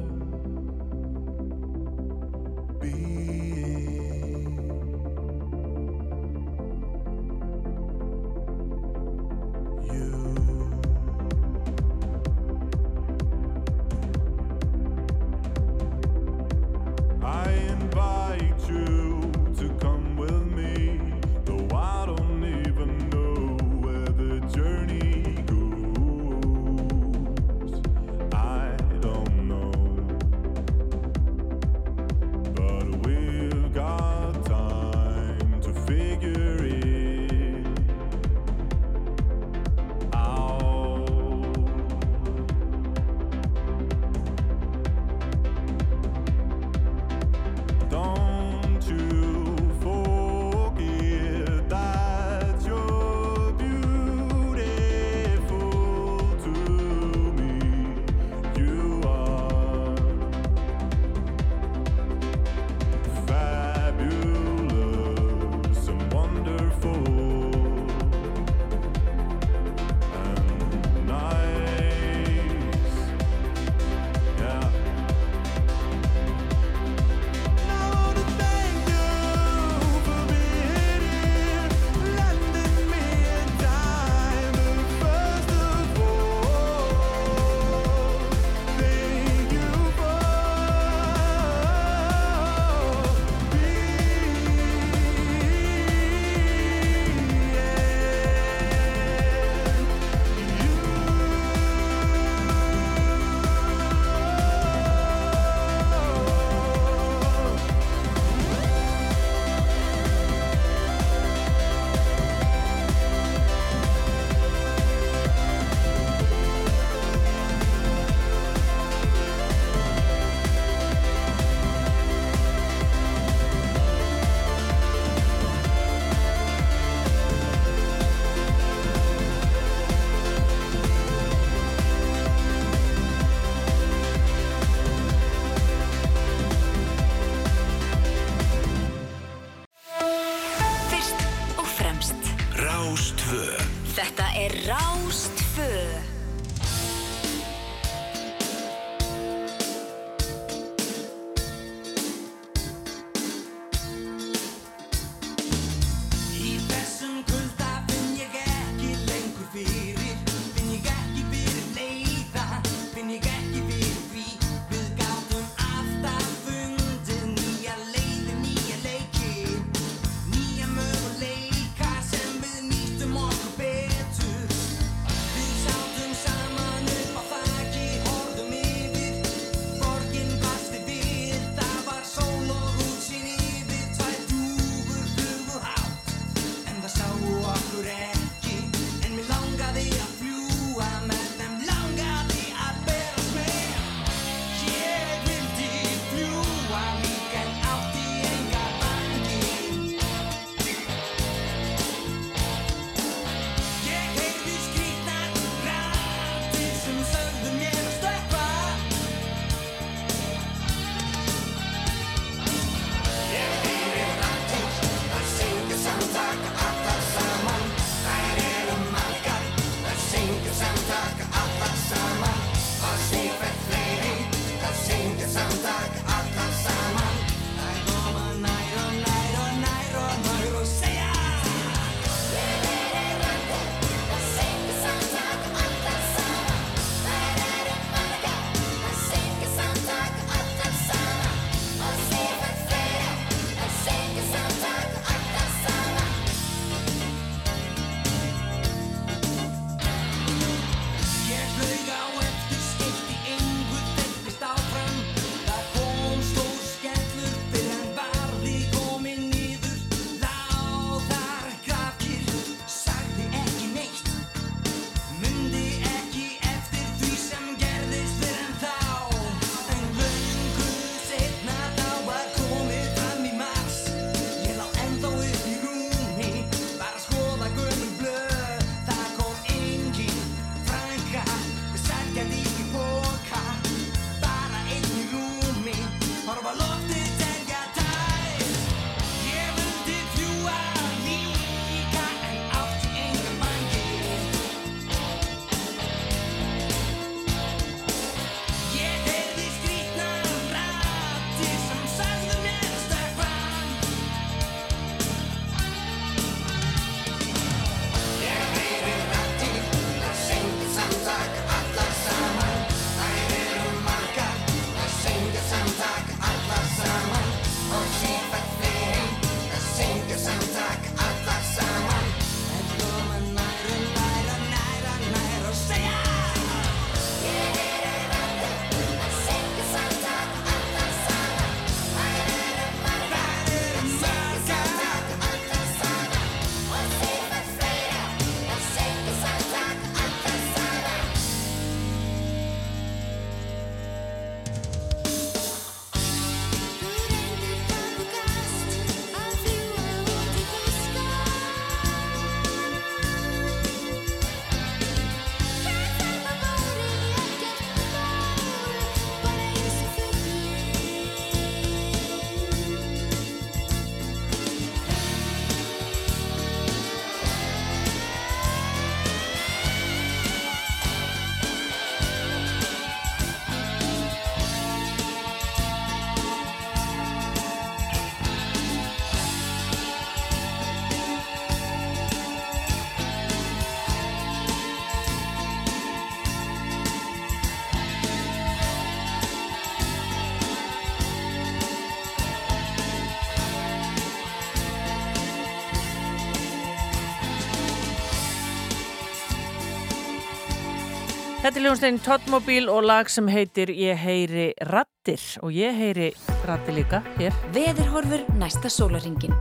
[401.41, 406.11] Þetta er hljómsveitin Tottmobil og lag sem heitir Ég heyri rattir og ég heyri
[406.45, 407.33] rattir líka hér.
[407.55, 409.33] Veðurhorfur næsta sólaringin.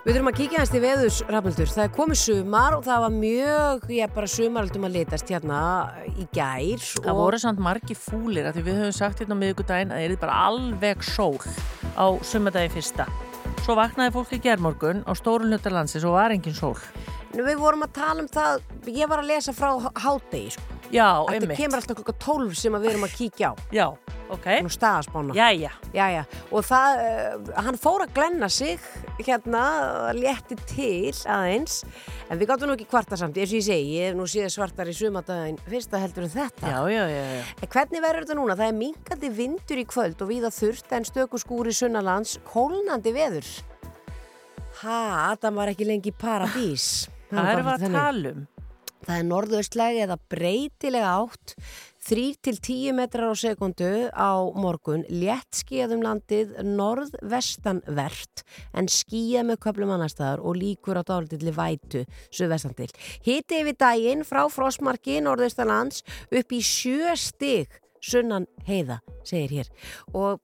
[0.00, 1.68] Við þurfum að kíkja hans til veðurs, Rafnildur.
[1.68, 5.60] Það er komið sumar og það var mjög, ég bara sumaraldum að litast hérna
[6.08, 6.80] í gær.
[7.04, 10.00] Það og- voru samt margi fúlir að því við höfum sagt hérna á miðugudaginn að
[10.00, 11.36] það er bara alveg sól
[12.00, 13.06] á sumardagi fyrsta.
[13.60, 16.80] Svo vaknaði fólk í gerðmorgun á stórun hluta landsins og var engin sól.
[17.36, 20.79] Nú, Við vorum að tala um það, ég var að lesa frá hátegi, sko.
[20.90, 21.58] Já, Þetta einmitt.
[21.60, 23.52] kemur alltaf klokka 12 sem að við erum að kíkja á.
[23.70, 23.84] Já,
[24.34, 24.46] ok.
[24.66, 25.36] Nú staðaspána.
[25.38, 25.70] Jæja.
[25.94, 28.82] Jæja, og það, uh, hann fór að glenna sig
[29.22, 29.62] hérna,
[30.18, 31.84] létti til aðeins,
[32.30, 34.50] en við gáttum nú ekki kvarta samt, eins og ég segi, ég hef nú séð
[34.50, 36.66] svartar í sumadaginn, fyrsta heldur en þetta.
[36.74, 37.42] Já, já, já, já.
[37.62, 38.58] En hvernig verður þetta núna?
[38.58, 43.46] Það er minkandi vindur í kvöld og víða þurft en stöku skúri sunnalands, kólnandi veður.
[44.82, 44.98] Ha,
[45.34, 47.06] Adam var ekki lengi í paradís.
[47.30, 48.46] Það við að tala um.
[49.06, 51.54] Það er norðaustlægi eða breytilega átt
[52.08, 59.92] 3-10 metrar á sekundu á morgun, létt skíðað um landið norðvestanvert en skíða með köplum
[59.94, 62.88] annarstaðar og líkur á dálitill vætu suðvestan til.
[63.26, 69.72] Hiti yfir daginn frá frostmarki norðaustanlands upp í sjö stig sunnan heiða, segir hér.
[70.16, 70.40] Og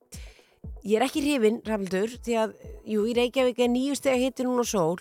[0.85, 4.65] ég er ekki hrifin, Rafnildur, því að, jú, í Reykjavík er nýju steg hiti núna
[4.65, 5.01] og sól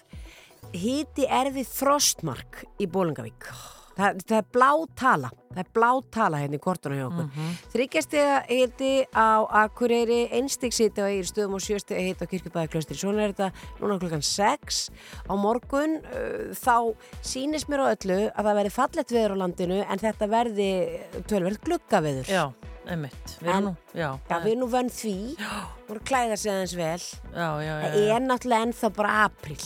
[0.73, 3.49] hiti er við frostmark í Bólingavík
[3.95, 7.28] það, það er blá tala það er blá tala hérna í kortuna hjá okkur.
[7.28, 7.56] Mm -hmm.
[7.73, 9.32] þryggjastega hiti á
[9.63, 14.21] Akureyri, einstigsiti á Egir stöðum og sjöstega hiti á Kirkjubæðaklaustri svona er þetta núna klukkan
[14.21, 14.91] 6
[15.32, 16.01] á morgun.
[16.12, 20.28] Uh, þá sýnist mér á öllu að það verði fallett veður á landinu en þetta
[20.28, 20.71] verði
[21.28, 22.28] tölverð gluggaveður.
[22.28, 22.51] Já,
[22.88, 23.38] einmitt.
[23.39, 24.19] Við erum nú, já.
[24.30, 25.38] Já, við nú vönn því.
[25.88, 27.04] Voru að klæða sig aðeins vel.
[27.32, 27.91] Já, já, já.
[27.95, 29.63] það er náttúrulega ennþá bara april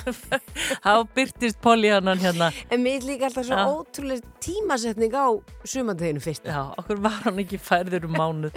[0.84, 2.48] Þá byrtist Pollyhannan hérna.
[2.72, 5.26] En mér líka alltaf svo ótrúlega tímasetning á
[5.64, 6.46] sumandeginu fyrst.
[6.48, 8.56] Já, okkur var hann ekki færður um mánuð.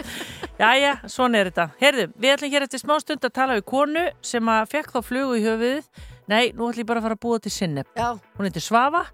[0.60, 1.68] Jæja, svona er þetta.
[1.82, 5.00] Herðu, við ætlum hér eftir smá stund að tala við konu sem að fekk þá
[5.10, 5.90] flugu í höfuðið.
[6.32, 7.90] Nei, nú ætlum ég bara að fara að búa til sinneb.
[7.98, 9.04] Já, Hún heitir Svava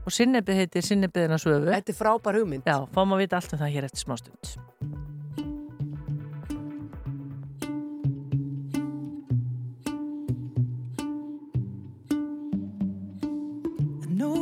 [0.00, 1.68] og sinnebið heitir sinnebiðina svöfu.
[1.74, 2.66] þetta er frábær hugmynd.
[2.68, 5.09] Já, fáum að vita allt um það hér eftir smá stund.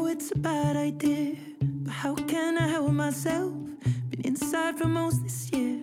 [0.08, 3.52] It's a bad idea, but how can I help myself?
[4.08, 5.80] Been inside for most this year,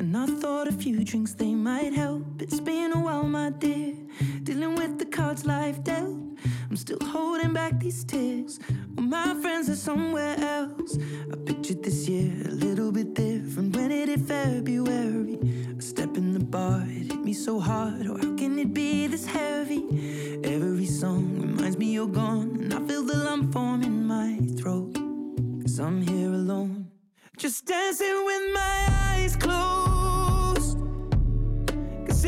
[0.00, 2.42] and I thought a few drinks they might help.
[2.42, 3.94] It's been a while, my dear,
[4.42, 6.18] dealing with the cards life dealt.
[6.68, 8.58] I'm still holding back these tears.
[8.96, 10.98] Well, my friends are somewhere else.
[11.32, 15.38] I pictured this year a little bit different when it hit February.
[15.78, 16.09] A step
[16.54, 18.06] it hit me so hard.
[18.06, 19.84] Oh, how can it be this heavy?
[20.44, 24.94] Every song reminds me you're gone, and I feel the lump form in my throat.
[25.62, 26.90] Cause I'm here alone,
[27.36, 30.78] just dancing with my eyes closed.
[32.06, 32.24] Cause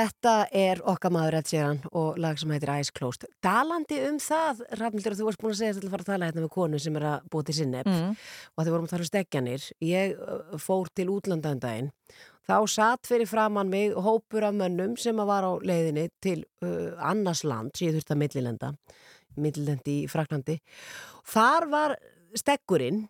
[0.00, 3.26] Þetta er okkar maður Ed Sheeran og lag sem heitir Eyes Closed.
[3.44, 6.44] Dalandi um það, Rafnildur, þú varst búin að segja að þú fara að tala hérna
[6.44, 8.14] með konu sem er að búa til sinneb Mm.
[8.56, 9.66] og þegar vorum að tala um stekjanir.
[9.84, 10.14] Ég
[10.62, 11.90] fór til útlandandaginn.
[12.48, 17.44] Þá satt fyrir framann mig hópur af mönnum sem var á leiðinni til uh, annars
[17.44, 18.72] land, sem ég þurfti að millilenda,
[19.36, 20.60] millilendi í Fraklandi.
[21.28, 21.96] Þar var
[22.34, 23.04] stekkurinn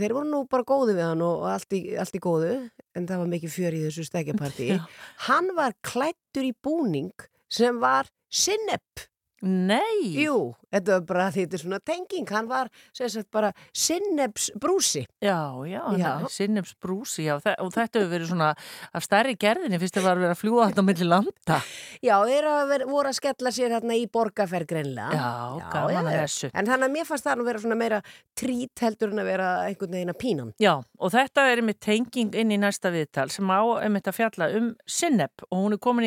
[0.00, 2.52] Þeir voru nú bara góði við hann og allt í, allt í góðu,
[2.96, 4.68] en það var mikið fjör í þessu stekjapartí.
[4.72, 4.84] Já.
[5.28, 9.04] Hann var klættur í búning sem var sinneb.
[9.42, 10.12] Nei!
[10.22, 12.26] Jú, þetta var bara því þetta er svona tenging.
[12.30, 15.02] Hann var sagt bara sinnebs brúsi.
[15.18, 15.34] Já,
[15.66, 16.28] já, Já.
[16.30, 18.54] sinneps brúsi, já, og þetta hefur verið svona
[18.94, 21.58] af stærri gerðinni fyrst að var að vera að fljúa þetta á milli landa.
[22.02, 25.10] Já, þeir að vera, voru að skella sér hérna í borgarferð greinlega.
[25.10, 26.52] Já, gaman að þessu.
[26.54, 28.00] En þannig að mér fannst það nú vera svona meira
[28.38, 30.54] trít heldur en að vera einhvern veginn að pínan.
[30.62, 34.50] Já, og þetta er einmitt tenging inn í næsta viðtal sem á einmitt að fjalla
[34.54, 36.06] um Sinneb og hún er komin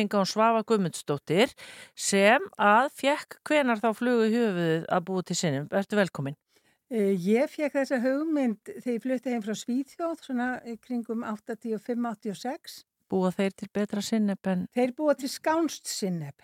[3.26, 5.72] að fjekk hvenar þá flugu í höfuðið að búa til Sinneb.
[5.74, 6.36] Ertu velkomin?
[6.90, 12.84] Eh, Ég fekk þessa hugmynd þegar ég flutti heim frá Svíþjóð, svona í kringum 85-86.
[13.10, 14.66] Búa þeir til betra Sinneb en...
[14.74, 16.34] Þeir búa til skánst sinneb.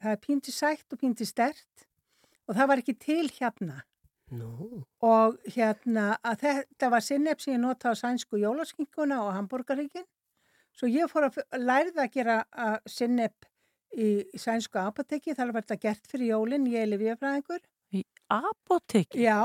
[0.00, 1.86] Það er pínti sætt og pínti stert
[2.46, 3.82] og það var ekki til hérna.
[4.36, 4.82] Nú.
[5.06, 10.04] Og hérna að þetta var sinneb sem ég nota á sænsku jólaskinkuna og hamburgaríkin.
[10.76, 13.32] Svo ég fór að f- lærði að gera uh, sinneb
[13.94, 15.34] í, í sænsku apoteki.
[15.36, 17.64] Það var þetta gert fyrir jólinn, ég er lifjafræðingur.
[17.94, 19.22] Í apoteki?
[19.22, 19.38] Já,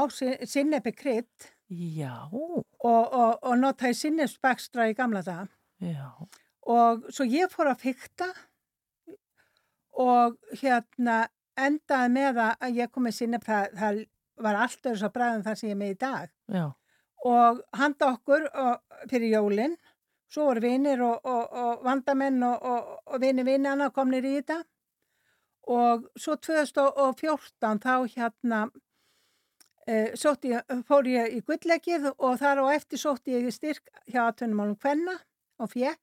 [0.49, 1.49] sinneb er krydd.
[1.71, 2.27] Já.
[2.33, 5.49] Og, og, og notaði sinnebsbakstra í gamla daga.
[5.81, 6.13] Já.
[6.69, 8.27] og svo ég fór að fykta
[9.97, 11.23] og hérna
[11.57, 14.03] endaði með það að ég kom með sinni það, það
[14.45, 16.65] var allt öðru svo bræðum það sem ég er með í dag Já.
[17.31, 19.75] og handa okkur og, fyrir jólin
[20.31, 22.63] svo voru vinir og, og, og vandamenn og,
[23.05, 24.61] og, vinir vinnana komnir í þetta
[25.71, 28.61] og svo 2014 þá hérna
[29.85, 34.79] e, ég, fór ég í gullleggið og þar á eftir sótti ég styrk hjá aðtunumálum
[34.79, 35.17] Kvenna
[35.61, 36.01] og fjekk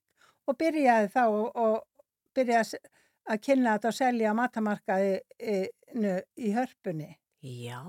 [0.49, 1.81] og byrjaði þá og,
[2.37, 2.83] byrjaði
[3.29, 5.57] að kynna þetta og selja á matamarkaði e,
[5.97, 7.81] nu, í hörpunni Já.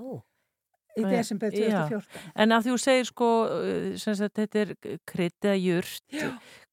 [1.00, 1.82] Í desember já.
[1.90, 2.30] 2014.
[2.36, 4.76] En að þú segir sko, uh, sagt, þetta er
[5.10, 6.22] krydd eða jurt,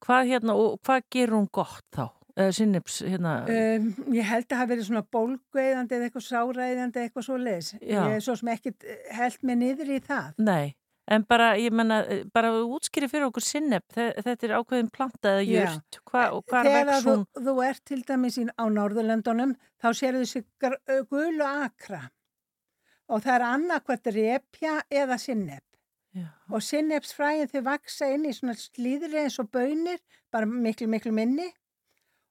[0.04, 2.08] hvað hérna, og hvað gerur hún gott þá?
[2.36, 7.24] Sinneps, hérna, Um, ég held að það hafi verið svona bólgueðandi eða eitthvað sáræðandi eitthvað
[7.24, 8.84] svo er svo sem ekkit
[9.16, 10.34] held mig niður í það.
[10.36, 10.74] nei,
[11.08, 12.02] en bara, ég menna,
[12.34, 15.62] bara útskýri fyrir okkur sinnep, þetta er ákveðin planta eða Já.
[15.62, 17.16] jurt, hva, Þegar þú,
[17.48, 20.44] þú ert til dæmis á Norðurlöndunum þá sérðu þessi
[21.08, 22.02] gulu akra
[23.06, 25.64] og það er annarkvært repja eða sinnep.
[26.16, 26.26] Já.
[26.48, 30.00] Og sinnepsfræðin þau vaksa inn í svona slíðri eins og bönir,
[30.32, 31.48] bara miklu, miklu minni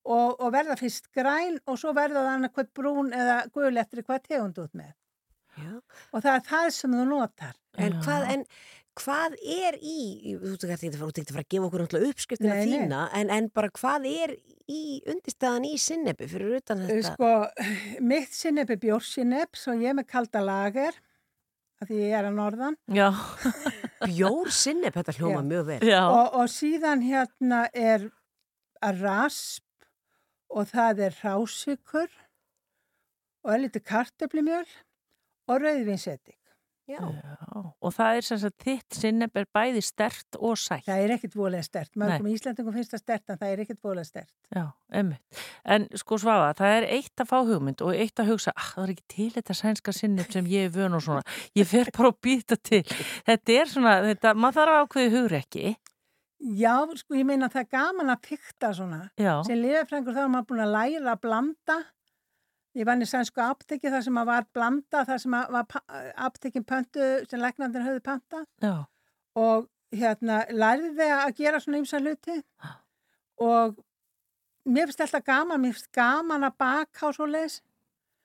[0.05, 4.25] og, og verða fyrst græn og svo verða það annarkvært brún eða gul eftir hvað
[4.29, 4.93] tegund út með.
[5.55, 5.75] Já.
[6.11, 7.53] Og það er það sem þú notar.
[7.79, 8.43] En hvað, en
[8.95, 11.67] hvað er í, þú ert ekki að fara, þú ert ekki að fara að gefa
[11.69, 12.75] okkur náttúrulega uppskriftina Nei, nei.
[12.75, 14.35] þína, en, en bara hvað er
[14.71, 17.11] í undirstaðan í sinnebi fyrir utan þetta?
[17.15, 17.31] Sko,
[18.11, 20.99] mitt sinnep er bjórsinnep, svo ég er með kalda lager,
[21.83, 22.77] af því ég er að norðan.
[22.95, 23.09] Já,
[24.09, 25.47] Bjór sinneb, þetta hljóma Já.
[25.51, 25.79] mjög vel.
[25.99, 28.07] Og, og síðan hérna er
[29.01, 29.63] rasp
[30.55, 32.09] og það er rásikur
[33.45, 34.65] og er litið kartöflumjöl
[35.51, 36.37] og rauðvinsetik.
[36.85, 36.99] Já.
[37.01, 40.83] já, og það er sem sagt, þitt sinnep er bæði stert og sætt.
[40.85, 41.89] Það er ekkit volega stert.
[41.97, 44.29] Mörgum íslendingum finnst það stert en það er ekkit volega stert.
[44.53, 44.65] Já,
[45.01, 45.41] emmitt.
[45.65, 48.83] En sko Svafa, það er eitt að fá hugmynd og eitt að hugsa, ah, það
[48.83, 51.25] er ekki til þetta sænska sinnip sem ég er vön og svona.
[51.57, 52.83] Ég fer bara að býta til.
[53.25, 55.75] Þetta er svona, þetta, maður þarf að ákveði hugur ekki.
[56.45, 59.01] Já, sko, ég meina það er gaman að pykta svona.
[59.17, 61.77] Já, Sem lifafrængur þá er maður búin að læra að blanda.
[62.75, 65.77] Ég vann í sænsku apteki þar sem að var blanda, þar sem að
[66.27, 68.41] aptekin pöntu sem læknandir höfðu panta.
[68.61, 68.73] já,
[69.39, 72.35] og hérna lærði þið að gera svona ymsa hluti
[73.39, 73.77] og
[74.67, 77.61] mér finnst alltaf gaman, mér finnst gaman að baka og svo leis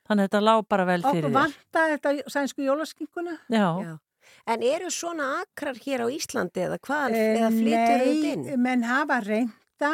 [0.08, 1.36] þannig að þetta lág bara vel fyrir okkur þér.
[1.38, 3.98] vantaði þetta sænsku jólaskinkuna Já, Já.
[4.46, 8.42] En eru svona akrar hér á Íslandi eða hvað, Eh, eða flytur þetta inn?
[8.46, 9.90] Nei, menn hafa reynda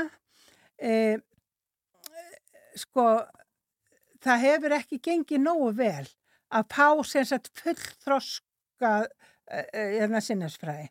[0.79, 1.17] eh,
[2.77, 3.07] sko
[4.25, 6.07] það hefur ekki gengið nógu vel
[6.55, 8.93] að pá sem sagt fullþroska
[9.51, 10.89] eh, hérna sinnesfræði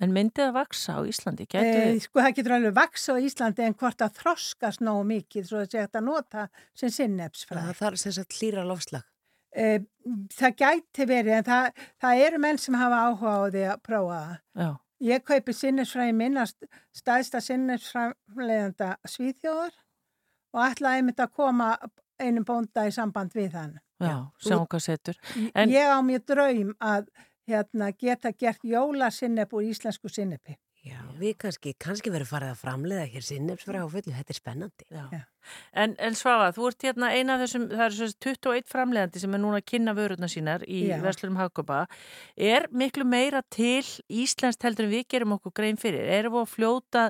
[0.00, 1.98] en myndið að vaksa á Íslandi, getur Eh, við?
[2.06, 5.66] sko það getur alveg vaksa á Íslandi en hvort að þroskast nógu mikið svo að
[5.74, 7.74] sé hægt að nota sem Það sinnepsfræði.
[7.82, 9.04] þarf þess að hlýra lofslag.
[9.52, 9.80] Eh,
[10.38, 14.20] það gæti verið en það, það eru menn sem hafa áhuga á því að prófa
[14.24, 14.38] það.
[14.64, 14.70] Já,
[15.00, 16.42] Ég kaupi sinnepsfræði minna
[16.96, 19.72] staðista sinnepsfræðileganda Svíþjóðar
[20.54, 21.72] og ætlaði einmitt að koma
[22.20, 23.76] einum bónda í samband við hann.
[24.00, 25.20] Já, sjáum hvað setur.
[25.54, 25.72] En...
[25.72, 27.10] Ég á mér draum að
[27.50, 30.56] hérna, geta gert jólasinnepp úr íslensku sinnepi.
[30.80, 34.86] Já, við kannski, kannski verðum farið að framleiða hér sinnefsfræð á fullu, þetta er spennandi.
[34.88, 35.02] Já.
[35.12, 35.50] Já.
[35.82, 39.36] En, en Svafa, þú ert hérna eina af þessum, það er svona 21 framleiðandi sem
[39.36, 41.82] er núna að kynna vörurna sínar í Veslurum Hagkopa.
[42.32, 46.08] Er miklu meira til Íslands heldur en við gerum okkur grein fyrir?
[46.16, 47.04] Erum við að fljóta,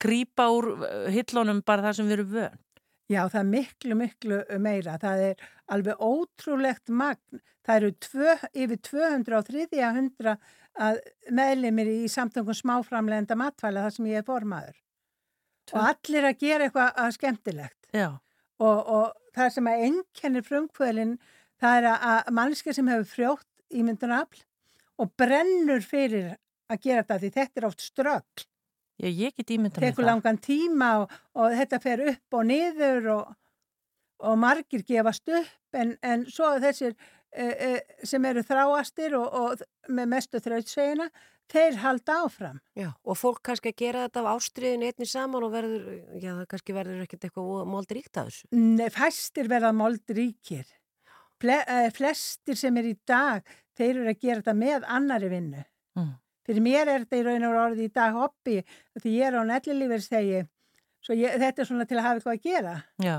[0.00, 0.72] grípa úr
[1.12, 2.66] hillónum bara það sem við erum vönd?
[3.10, 4.96] Já, það er miklu, miklu meira.
[5.02, 7.40] Það er alveg ótrúlegt magn.
[7.66, 10.36] Það eru tvö, yfir 200 og 300
[11.34, 14.78] meðlimir í samtöngum smáframlegenda matvæla þar sem ég er formaður.
[15.74, 17.90] Og allir að gera eitthvað skemmtilegt.
[17.94, 18.08] Já.
[18.60, 21.16] Og, og það sem að ennkennir frumkvölinn,
[21.60, 24.44] það er að mannskja sem hefur frjótt ímyndunafl
[25.00, 26.34] og brennur fyrir
[26.70, 28.46] að gera þetta því þetta er oft strögl.
[29.00, 29.86] Já, ég get ímynda með það.
[29.88, 33.32] Tekur langan tíma og, og þetta fer upp og niður og,
[34.28, 36.92] og margir gefast upp en, en svo þessir
[37.32, 37.70] e, e,
[38.06, 41.08] sem eru þráastir og, og með mestu þrautsvegina,
[41.50, 42.60] þeir halda áfram.
[42.78, 45.88] Já, og fólk kannski að gera þetta af ástriðin einni saman og verður,
[46.20, 48.52] já, það kannski verður ekkert eitthvað moldríkt að þessu.
[48.60, 50.68] Nei, fæstir verða moldríkir.
[51.40, 53.46] Ple, e, flestir sem er í dag,
[53.78, 55.64] þeir eru að gera þetta með annari vinnu.
[56.50, 58.56] Fyrir mér er þetta í raun og orði í dag hoppi
[58.98, 60.40] því ég er á nellilífur stegi
[61.04, 62.74] svo ég, þetta er svona til að hafa eitthvað að gera.
[63.00, 63.16] Já,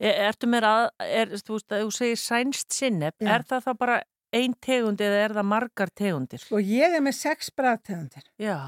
[0.00, 3.98] er, ertu mér að, er, þú veist þú segir sænst sinnepp, er það þá bara
[4.34, 6.46] ein tegund eða er það margar tegundir?
[6.54, 8.26] Og ég er með sex bræðtegundir.
[8.42, 8.58] Já.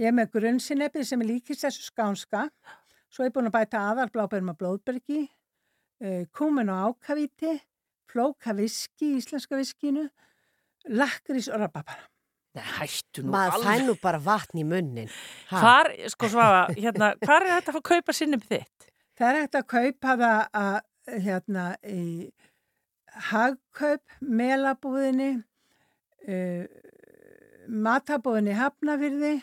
[0.00, 2.48] Ég er með grunnsinneppi sem er líkist þessu skánska,
[3.08, 5.22] svo er ég búin að bæta aðarblábærum að blóðbergi,
[6.02, 7.54] uh, kúmen og ákavíti,
[8.10, 10.08] flóka viski, íslenska viskinu,
[10.90, 12.10] lakrís og rababara.
[12.62, 13.66] Hættu nú Maður alveg.
[13.66, 15.10] Maður fæ nú bara vatn í munnin.
[15.50, 18.88] Hvar, sko svafa, hérna, hvar er þetta að fá kaupa sinnum þitt?
[19.16, 20.78] Það er þetta að kaupa það að,
[21.26, 22.06] hérna, í
[23.30, 25.30] hagkaup, melabúðinni,
[26.28, 26.64] uh,
[27.86, 29.34] matabúðinni Hafnafyrði,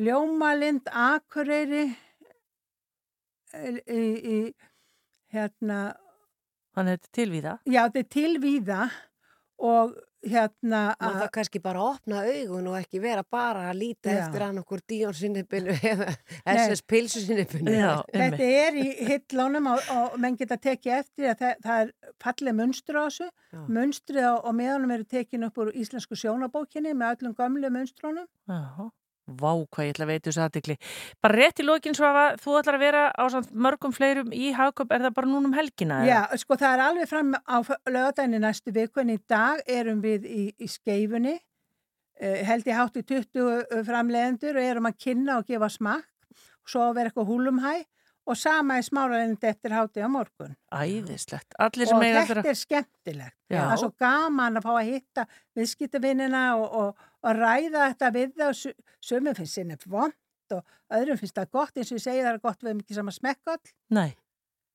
[0.00, 1.88] Ljómalind, Akureyri,
[3.58, 4.04] í,
[4.34, 4.36] í,
[5.34, 5.80] hérna...
[6.76, 7.56] Þannig að þetta er tilvíða?
[7.66, 8.84] Já, þetta er tilvíða
[9.70, 9.96] og
[10.26, 14.18] hérna að það kannski bara opna augun og ekki vera bara að líta já.
[14.24, 16.10] eftir hann okkur díjónsinnipinu eða
[16.66, 17.74] SS pilsusinnipinu
[18.20, 22.58] þetta er í hillónum og, og menn geta tekið eftir að það, það er fallið
[22.60, 23.28] munstur á þessu.
[23.66, 28.90] Munstrið og, og meðanum eru tekin upp úr íslensku sjónabókinni með öllum gamlu munstrónum já
[29.30, 30.76] Vá, hvað ég ætla að veitu þessu aðdekli.
[31.22, 33.24] Bara rétt í lókin svo að þú ætlar að vera á
[33.66, 36.00] mörgum fleirum í hagköp, er það bara núnum helgina?
[36.08, 37.56] Já, sko það er alveg fram á
[37.90, 42.98] lögadaginu næstu viku en í dag erum við í, í skeifunni, uh, held ég hátt
[43.00, 46.06] í 20 framlegendur og erum að kynna og gefa smakk
[46.68, 47.74] svo verður eitthvað húlumhæ
[48.30, 50.54] og sama er smáralind eftir háti á morgun.
[50.70, 51.54] Æðislegt.
[51.58, 53.36] Og þetta er skemmtilegt.
[53.50, 53.62] Já.
[53.64, 55.24] Það er svo gaman að fá að hitta
[55.58, 58.64] viðskiptavinnina og, og, og ræða þetta við það.
[59.00, 62.42] Sumum finnst sinni vond og öðrum finnst það gott eins og ég segi það er
[62.42, 63.72] gott við hefum ekki sama smekkall.
[63.94, 64.10] Nei.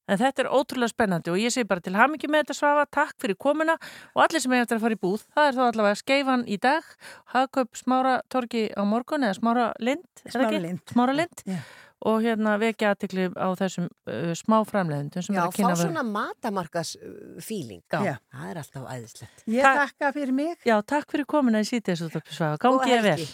[0.06, 3.16] En þetta er ótrúlega spennandi og ég segi bara til hamingi með þetta svafa, takk
[3.24, 3.74] fyrir komuna
[4.14, 6.58] og allir sem hefur eftir að fara í búð, það er þá allavega skeifan í
[6.62, 6.92] dag,
[7.34, 10.84] hagkaup smára torki á morgun eða smára lind, smára lind.
[10.94, 11.42] Smára lind.
[11.50, 11.66] Yeah
[12.06, 15.74] og hérna vekja aðtikli á þessum uh, smá framleðendum sem Já, er að kynna.
[15.74, 17.82] Já, fá svona matamarkasfíling.
[17.90, 18.16] Já.
[18.36, 19.46] Það er alltaf æðislegt.
[19.56, 20.56] Ég Ta takka fyrir mig.
[20.68, 22.62] Já, takk fyrir komina í sítið svaga.
[22.62, 23.28] Gangið vel.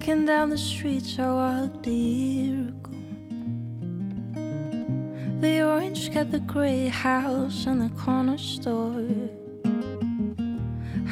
[0.00, 2.90] Walking down the streets I walked a year ago.
[5.42, 9.04] The orange got the gray house and the corner store.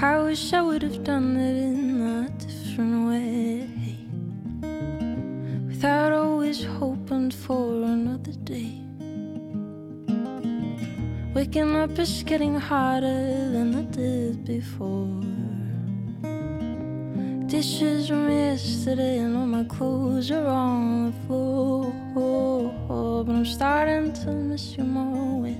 [0.01, 3.68] I wish I would have done it in a different way.
[5.66, 8.72] Without always hoping for another day.
[11.34, 15.38] Waking up is getting harder than it did before.
[17.49, 21.90] Dishes from yesterday and all my clothes are on the floor.
[23.24, 25.57] But I'm starting to miss you more with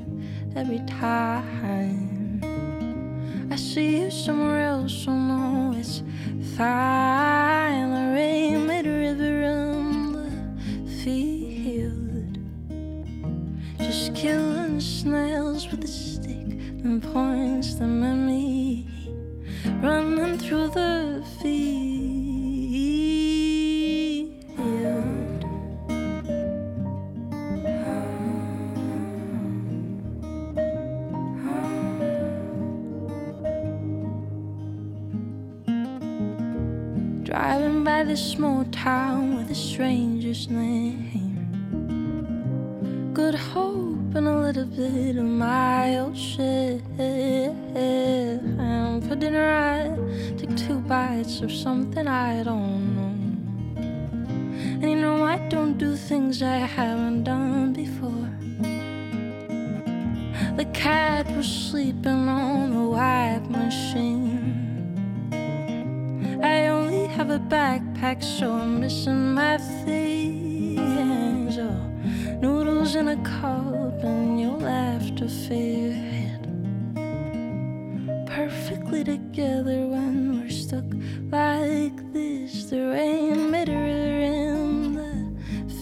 [0.55, 2.43] every time.
[3.51, 6.03] I see you somewhere else, so no, it's
[6.57, 7.91] fine.
[7.91, 10.12] The rain made a river in
[10.84, 12.39] the field.
[13.78, 16.51] Just killing snails with a stick
[16.84, 18.68] and points them at me,
[19.83, 21.68] running through the field.
[37.24, 41.37] Driving by this small town with a stranger's name.
[43.14, 46.83] Good hope and a little bit of mild shit.
[49.19, 53.14] Dinner, I took two bites of something I don't know.
[54.81, 58.31] And you know, I don't do things I haven't done before.
[60.57, 64.55] The cat was sleeping on the wipe machine.
[66.41, 71.59] I only have a backpack, so I'm missing my things.
[71.59, 71.81] Oh,
[72.41, 76.18] noodles in a cup and your laughter fed
[78.91, 80.84] together when we're stuck
[81.30, 82.70] like this.
[82.70, 85.34] The rain a in the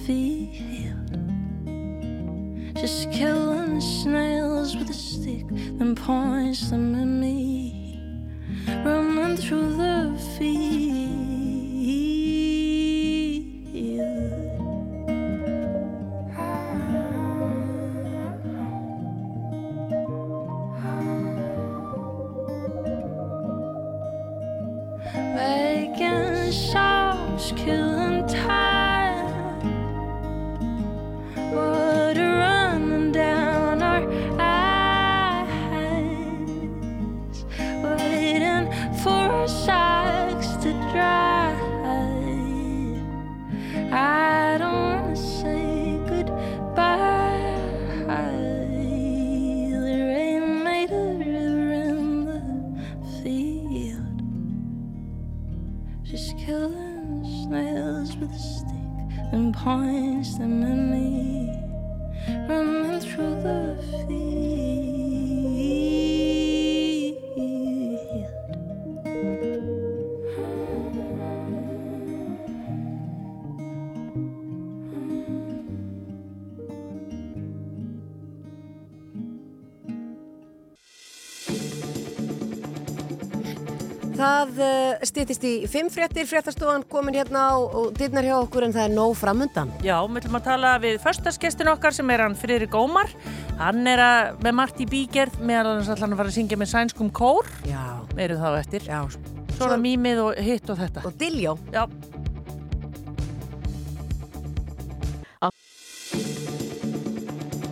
[0.05, 1.13] field,
[2.75, 5.47] just killing the snails with a stick,
[5.79, 6.96] then points them
[85.17, 88.93] stýttist í fimm fréttir, fréttastofan komin hérna á og dyrnar hjá okkur en það er
[88.93, 89.71] nóg framundan.
[89.81, 93.09] Já, við ætlum að tala við förstaskestin okkar sem er hann Friðrik Ómar.
[93.57, 96.61] Hann er að, með margt í bígerð meðal annars ætla hann að fara að syngja
[96.61, 97.49] með sænskum kór.
[97.65, 97.81] Já.
[98.13, 98.89] Meirið þá eftir.
[98.91, 99.01] Já.
[99.57, 101.07] Svo er það mýmið og hitt og þetta.
[101.09, 101.57] Og diljó.
[101.73, 101.87] Já.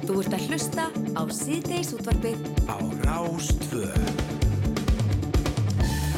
[0.05, 2.41] Þú ert að hlusta á síðdeis útvarpið
[2.73, 4.24] á Rástvöð.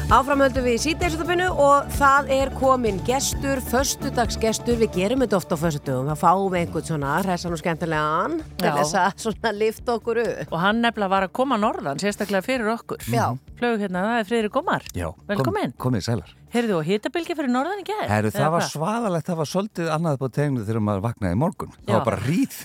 [0.07, 5.63] Áframhöldu við í síðdeisutafinu og það er komin gestur, förstudagsgestur, við gerum þetta ofta á
[5.65, 10.21] förstudögum, það fáum við einhvern svona hressan og skemmtilegan til þess að svona lifta okkur
[10.23, 10.47] upp.
[10.47, 13.03] Og hann nefnilega var að koma norðan, sérstaklega fyrir okkur.
[13.11, 13.25] Já.
[13.59, 14.87] Flög hérna, það er Friðrik Ómar.
[14.95, 15.75] Já, Velkomin.
[15.75, 16.35] Kom, komið sælar.
[16.55, 18.07] Heyrðu, og hitabilgi fyrir norðan í gerð?
[18.07, 21.75] Herru, það var svaðalegt, það var svolítið annað på tegnu þegar maður vaknaði morgun.
[21.81, 21.97] Það Já.
[21.99, 22.61] var bara ríð.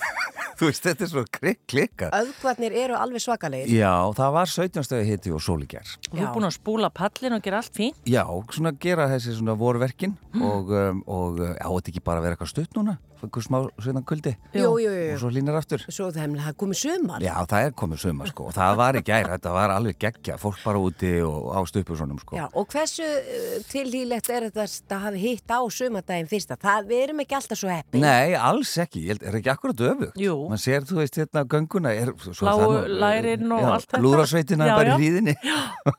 [0.63, 2.07] Þú veist, þetta er svo klik, klikka.
[2.15, 3.67] Öðkvarnir eru alveg svakalegir.
[3.75, 5.89] Já, það var 17 stöði hitti og sól í gerð.
[6.07, 7.97] Þú er búin að spúla pallin og gera allt fín.
[8.07, 8.23] Já,
[8.55, 12.37] svona gera þessi svona vorverkin og, um, og uh, já, þetta ekki bara að vera
[12.37, 12.95] eitthvað stutt núna,
[13.27, 14.33] eitthvað smá svona kuldi.
[14.55, 15.09] Jú, jú, jú.
[15.15, 15.83] Og svo línar aftur.
[15.87, 17.23] Svo það er komið sumar.
[17.23, 20.37] Já, það er komið sumar sko og það var í gær, þetta var alveg geggja,
[20.41, 22.37] fólk bara úti og á stupusunum sko.
[22.37, 26.57] Já, og hversu uh, tilhýlegt er þetta að hafi hitt á sumardaginn fyrsta?
[26.59, 28.01] Það, við erum ekki alltaf svo heppi.
[28.03, 30.19] Nei, alls ekki, ég er ekki akkurat öfugt?
[30.19, 30.37] Jú.
[30.51, 32.13] Man sér, þú veist, hérna gönguna er...
[32.13, 34.01] það nú- lærin og já, allt þetta.
[34.03, 35.35] Lúðrasveitina Já, bara í hríðinni.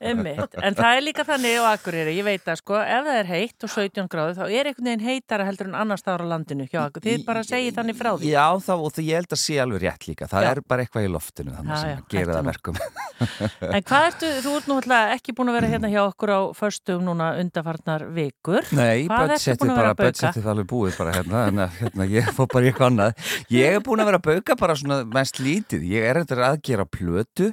[0.04, 3.66] En það er líka þannig á Akureyri, ég veit að sko, ef það er heitt
[3.66, 6.84] og 17 gráður, þá er einhvern veginn heitara heldur en annars á landinu hjá
[7.14, 8.30] Þið bara segið þannig frá því.
[8.32, 10.28] Já, þá, og það, ég held að sé alveg rétt líka.
[10.30, 10.48] Það Já.
[10.50, 12.78] er bara eitthvað í loftinu þannig Já, sem já, að gera það verkum.
[13.74, 16.40] En hvað ertu, þú ert nú alltaf ekki búin að vera hérna hjá okkur á
[16.58, 18.70] förstum núna undarfarnar vikur.
[18.74, 23.28] Nei, budgetið bara, budgetið alveg búið bara hérna, að, hérna, ég fór bara eitthvað annað.
[23.54, 25.86] Ég er búin að vera að bauka bara svona mest lítið.
[25.94, 27.52] Ég er eitthvað að gera plötu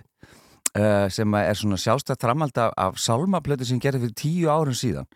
[0.78, 5.10] uh, sem er svona sjálfstætt framhald af, af sálmaplötu sem gerði fyrir tíu árun síðan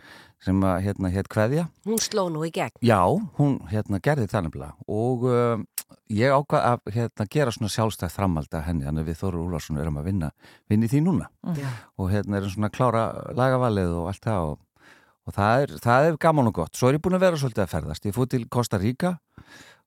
[0.45, 1.63] sem að hérna hétt Kveðja.
[1.87, 2.75] Hún sló nú í gegn.
[2.85, 2.99] Já,
[3.39, 5.63] hún hérna gerði það nefnilega og uh,
[6.13, 9.81] ég ákvað að hérna, gera svona sjálfstætt framhald af henni, þannig að við Þóru Úlarsson
[9.81, 10.29] erum að vinna,
[10.69, 11.27] í því núna
[11.57, 11.69] Já.
[11.97, 13.03] og hérna erum svona að klára
[13.37, 14.59] lagavalið og allt það og,
[15.25, 16.75] og það, er, það er gaman og gott.
[16.77, 18.05] Svo er ég búin að vera svolítið að ferðast.
[18.05, 19.15] Ég fór til Costa Rica,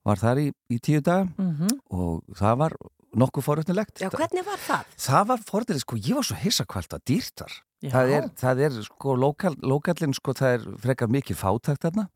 [0.06, 1.78] var þar í, í tíu daga Mhm.
[1.94, 2.76] og það var
[3.18, 4.02] nokkuð forréttilegt.
[4.02, 4.90] Já, hvernig var það?
[5.00, 7.54] Það var forréttilegt, sko, ég var svo hissa hvað það dýrt var.
[7.54, 7.62] Já.
[7.84, 12.08] Það er, það er sko, lokal, lokallin, sko, það er frekar mikið fátækt þarna.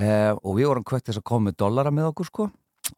[0.00, 2.46] Eh, og við vorum hvert þess að koma með dollara með okkur, sko.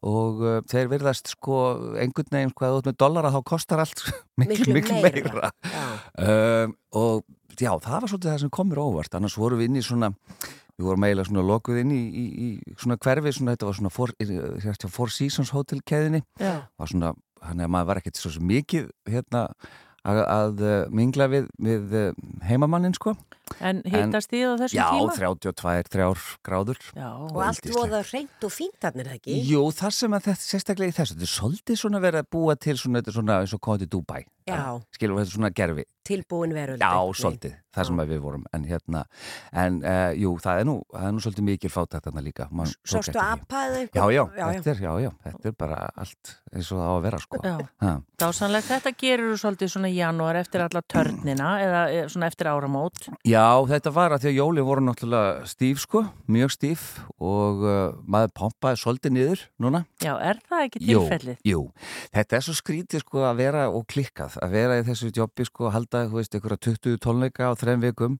[0.04, 1.58] Og uh, þeir virðast sko
[1.96, 4.02] einhvern veginn sko að ert með dollara þá kostar allt
[4.40, 5.48] miklu, miklu meira,
[6.20, 7.22] um, og
[7.56, 9.16] já, það var svolítið það sem komur óvart.
[9.16, 10.12] Annars vorum við inn í svona
[10.78, 13.94] við vorum eiginlega svona lokuð inn í, í, í svona hverfi, svona þetta var svona
[13.94, 18.44] Four, hérna, four Seasons Hotel keðinni var svona, hann er að maður var ekkert svo
[18.46, 19.48] mikið hérna
[20.08, 22.10] að, uh, mingla við, við uh,
[22.48, 23.16] heimamannin sko
[23.60, 25.14] En hittast þið á þessum já, tíma?
[25.18, 26.08] Já, 32, 3
[26.46, 27.08] gráður já.
[27.18, 29.38] Og allt voða reynd og fínt þarna, ekki?
[29.48, 32.56] Jú, það sem að þetta, sérstaklega í þessu þetta er svolítið svona verið að búa
[32.60, 34.80] til svona, þetta er svona eins og komið til Dubai Já.
[34.96, 39.02] Skilur þetta svona gerfi Tilbúin veröld Já, svolítið, það sem að við vorum En hérna,
[39.52, 42.70] en uh, jú, það er nú það er nú svolítið mikil fátækt þarna líka Man
[42.70, 43.26] tók Sástu eftir því.
[43.34, 44.14] apa eða Já, eitthvað?
[44.16, 44.46] já, Já, já.
[44.56, 47.42] þetta er, já, já, þetta er bara allt eins og það á að vera sko.
[48.18, 52.48] Dásanlegt, þetta gerur þú svolítið svona í janúar eftir alla törnina eða eh, svona eftir
[52.50, 53.37] áramót Já,
[53.68, 56.00] þetta var að því að jóli voru náttúrulega stíf sko,
[56.32, 56.84] mjög stíf
[57.20, 57.74] og uh,
[58.08, 59.82] maður pompaði svolítið niður núna.
[60.02, 61.36] Já, er það ekki Jú, tilfellið?
[61.50, 61.60] jú,
[62.16, 65.68] þetta er svo skrítið sko að vera og klikkað, að vera í þessu jobbi sko
[65.68, 68.18] að halda, þú veist, einhverja 20 tónleika á þreim vikum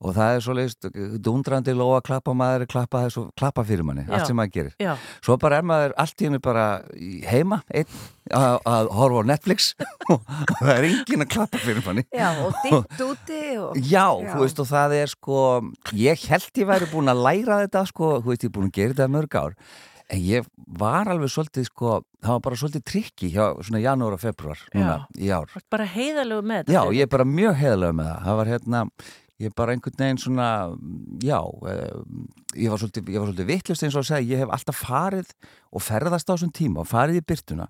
[0.00, 0.88] og það er svo leiðist,
[1.24, 4.12] dundrandi lóa klappa maður, klappa þessu, klappa fyrir manni Já.
[4.16, 4.76] allt sem maður gerir.
[4.82, 4.92] Já.
[5.24, 6.66] Svo bara er maður allt í henni bara
[7.30, 7.98] heima einn
[8.36, 9.72] að, horfa á Netflix
[10.12, 10.22] og
[10.60, 12.06] það er enginn að klappa fyrir manni.
[12.12, 13.82] Já, og ditt úti og...
[13.82, 15.42] Já, þú veist og það er sko
[15.96, 18.80] ég held ég væri búin að læra þetta sko, þú veist ég er búin að
[18.80, 19.60] gera þetta mörg ár
[20.12, 20.46] en ég
[20.78, 24.98] var alveg svolítið sko, það var bara svolítið trikki hjá svona janúar og februar núna
[25.18, 25.50] í ár.
[25.72, 26.74] Bara heiðalegu með þetta?
[26.76, 28.20] Já, ég er bara mjög heiðlega með það.
[28.26, 28.82] Það var hérna,
[29.42, 30.48] ég bara einhvern veginn svona,
[31.20, 31.96] já, eh,
[32.56, 35.32] ég var svolítið, svolítið vittlust eins og að segja, ég hef alltaf farið
[35.72, 37.68] og ferðast á þessum tíma og farið í byrtuna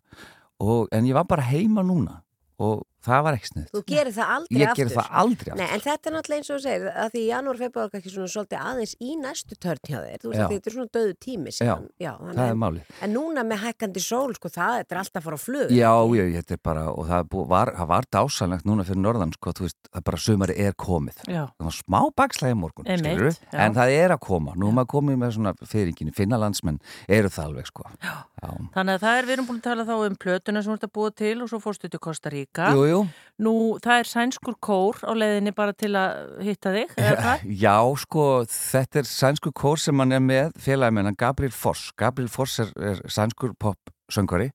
[0.63, 2.21] og, en ég var bara heima núna
[2.63, 3.67] og það var ekki snið.
[3.73, 4.81] Þú gerir það aldrei Ég aftur.
[4.83, 5.61] gerir það aldrei aftur.
[5.63, 8.33] Nei, en þetta er náttúrulega eins og þú segir, að því janúar, februar kannski svona
[8.35, 10.19] svolítið aðeins í næstu törn hjá þér.
[10.23, 10.47] Þú veist Já.
[10.47, 11.51] að þetta er svona döðu tími.
[11.51, 11.87] Já, síðan.
[12.03, 12.93] Já það er en, málið.
[13.07, 15.75] En núna með hækkandi sól, sko, það þetta er alltaf að fara á flug.
[15.77, 19.35] Já, ég, þetta er bara, og það, búið, var, það var dásanlegt núna fyrir norðan,
[19.37, 21.23] sko, þú veist, það bara sumari er komið.
[21.31, 21.43] Já.
[21.57, 23.33] Það var smá bakslæði morgun, já.
[23.67, 24.57] en það er að koma.
[24.59, 27.89] Nú maður komið með svona fyriringinni, finna landsmenn, eru það alveg, sko.
[28.03, 28.15] Já.
[28.43, 30.87] Þannig að það er, við erum búin að tala þá um plötuna sem þú ert
[30.87, 32.69] að búa til og svo fórstu til Costa Rica.
[32.77, 33.01] Jú, jú.
[33.47, 37.49] Nú, það er sænskur kór á leiðinni bara til að hitta þig, eða hvað?
[37.65, 41.91] Já, sko, þetta er sænskur kór sem hann er með félagmennan Gabriel Foss.
[41.97, 44.53] Gabriel Foss er, er sænskur popsöngari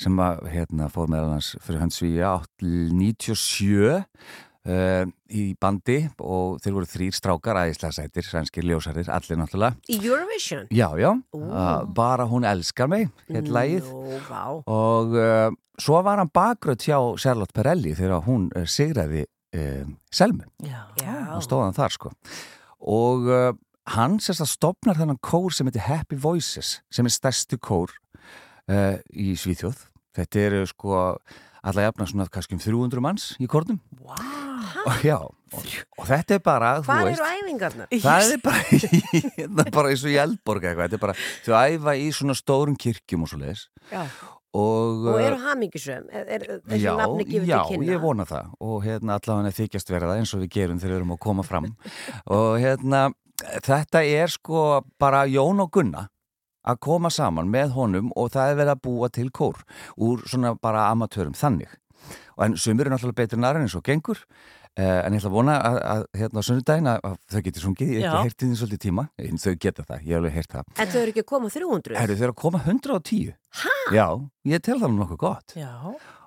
[0.00, 2.22] sem að, hérna, fór meðal hans fyrir hans við
[2.62, 4.02] 97
[4.64, 9.76] Uh, í bandi og þeir voru þrýr strákar æðislega sætir, sænskir ljósarir, allir náttúrulega.
[9.92, 10.62] Í Eurovision?
[10.72, 14.40] Já, já, uh, bara hún elskar mig heit lægið Nú, vá.
[14.64, 20.48] og uh, svo var hann bakgröð hjá Charlotte Perrelli þegar hún uh, sigraði uh, Selmu.
[20.64, 20.80] Já.
[21.36, 22.16] og stóð hann þar sko.
[22.88, 23.52] Og uh,
[23.92, 27.92] hann sérst að stopnar þennan kór sem heitir Happy Voices sem er stærsti kór
[29.12, 29.90] í Svíþjóð.
[30.16, 31.00] Þetta eru sko
[31.64, 33.80] alla jafna svona kannski um 300 manns í kórnum.
[34.04, 34.44] Wow.
[34.84, 37.90] og já, og, og þetta er bara þú Hvað eru æfingarnar?
[38.04, 38.62] það er bara,
[39.38, 43.24] hérna bara eins og í eitthvað, þetta er bara, þau æfa í svona stórum kirkjum
[43.24, 46.06] og svo leiðis og, Og uh, eru hamingisum?
[46.14, 46.92] Er, er já,
[47.42, 48.52] já, ég vona það.
[48.62, 51.44] Og hérna allavega þykjast vera það eins og við gerum þegar við erum að koma
[51.46, 51.66] fram.
[52.30, 53.00] Og hérna
[53.66, 56.06] þetta er sko bara Jón og Gunna
[56.64, 59.62] að koma saman með honum og það er verið að búa til kór
[59.96, 61.72] úr svona bara amatörum þannig.
[62.40, 64.24] En sumir er náttúrulega betur en aðra eins og gengur
[64.74, 67.62] Uh, en ég ætla að vona að, að hérna á sunnudaginn að, að þau getur
[67.62, 70.34] sungið, ég hef ekki heyrt því svolítið tíma, en þau geta það, ég hef alveg
[70.34, 70.72] heyrt það.
[70.74, 71.98] En þau eru ekki að koma 300?
[72.00, 73.28] Herru, þau eru að koma 110
[73.60, 73.76] Hæ?
[73.94, 74.06] Já,
[74.50, 75.54] ég tel það nú nokkuð gott.
[75.54, 75.70] Já.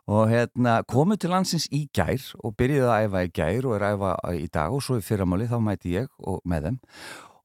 [0.07, 3.83] og hérna komu til landsins í gær og byrjuði að æfa í gær og er
[3.83, 6.77] að æfa í dag og svo í fyrramáli þá mæti ég og með þeim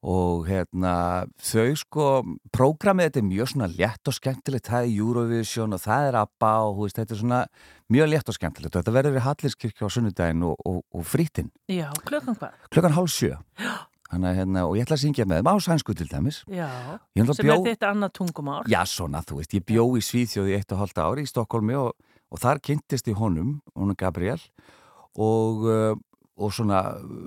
[0.03, 0.92] og hérna
[1.38, 2.07] þau sko
[2.55, 4.66] prógramið þetta er mjög svona létt og skemmtilegt.
[4.66, 7.40] Það er Eurovision og það er ABBA og veist, þetta er svona
[7.92, 8.74] mjög létt og skemmtilegt.
[8.74, 12.59] Og þetta verður í Hallirskirkja á sunnudaginn og, og, og frítinn Já, klukkan hvað?
[12.74, 13.36] klukkan hálf sjö.
[14.12, 16.42] Þannig, að, hérna, og ég ætla að syngja með þeim á sænsku til dæmis.
[16.53, 16.68] Já,
[17.16, 18.59] sem bjó- er þitt annað tungumál.
[18.68, 21.94] Já, svona, þú veist, ég bjó í Svíþjóði eitt og hálft ári í Stokkólmi og,
[22.28, 24.36] og þar kynntist í honum, honum Gabriel
[25.16, 25.94] og, uh,
[26.43, 26.80] og svona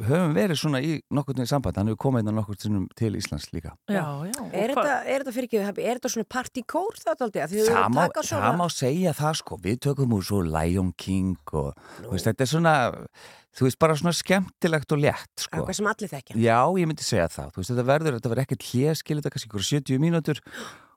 [0.07, 3.15] höfum verið svona í nokkur til samband, hann hefur komið inn á nokkur sinnum til
[3.17, 3.73] Íslands líka.
[3.91, 4.41] Já, já.
[4.51, 7.41] Er þetta, er þetta fyrir ekki, er þetta svona partykór þá aldrei?
[7.45, 8.43] Það svona...
[8.43, 12.45] það má segja það sko, við tökum úr svo Lion King og þú veist, þetta
[12.45, 12.77] er svona,
[13.55, 15.61] þú veist, bara svona skemmtilegt og létt sko.
[15.61, 16.39] Eitthvað sem allir þekkja.
[16.45, 19.37] Já, ég myndi segja það, þú veist, þetta verður, þetta verður ekkert hléskil, þetta er
[19.37, 20.43] kannski ykkur 70 mínútur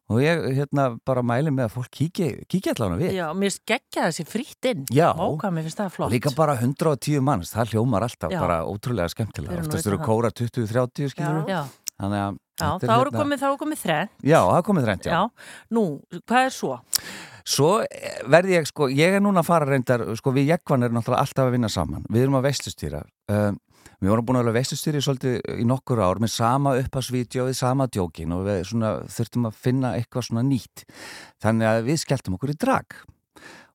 [0.09, 4.27] og ég hérna bara mæli með að fólk kíkja, allavega við Já, mér skeggja þessi
[4.29, 5.11] frýtt inn Já.
[5.19, 8.41] Móka, mér finnst það flott Líka bara 110 manns, það hljómar alltaf Já.
[8.41, 11.63] bara ótrúlega skemmtilega Oftast eru kóra 20-30 skilur Já,
[11.99, 14.87] Þannig að já þá er eru komið, þá er komið þrenn Já, það er komið
[14.89, 15.19] þrennt, já.
[15.19, 15.85] Já, nú,
[16.25, 16.79] hvað er svo?
[17.49, 21.01] Svo eh, verði ég, sko, ég er núna að fara reyndar, sko, við Jekvan erum
[21.01, 22.05] alltaf að vinna saman.
[22.13, 23.01] Við erum að veistustýra.
[23.33, 23.57] Um,
[23.99, 28.35] við vorum búin að vera veistustýri svolítið í nokkur ár með sama uppasvídeóið, sama djókin
[28.37, 28.73] og við
[29.17, 30.85] þurftum að finna eitthvað svona nýtt.
[31.43, 33.01] Þannig að við skelltum okkur í drag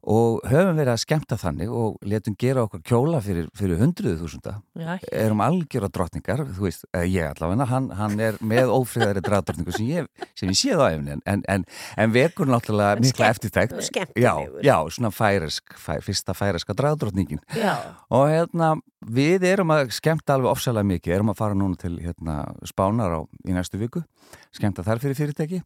[0.04, 4.56] og höfum verið að skemmta þannig og letum gera okkur kjóla fyrir, fyrir hundruðu þúsunda.
[4.76, 9.76] Já, Erum algjöra drottningar, þú veist, eh, ég allavega, hann, hann er með ófriðari dragdrottningu
[9.76, 13.78] sem ég, sem ég séð á efni, en, en, en vekur náttúrulega mikla eftirtækt.
[14.20, 14.34] Já,
[14.66, 17.40] já, svona færesk, fæ, fyrsta færeska dragdrottningin.
[17.56, 17.78] Já.
[18.12, 18.76] Og hérna,
[19.08, 23.22] við erum að skemmta alveg ofsalega mikið, erum að fara núna til hérna, spánar á,
[23.48, 24.04] í næstu viku,
[24.52, 25.64] skemmta þar fyrir fyrirtæki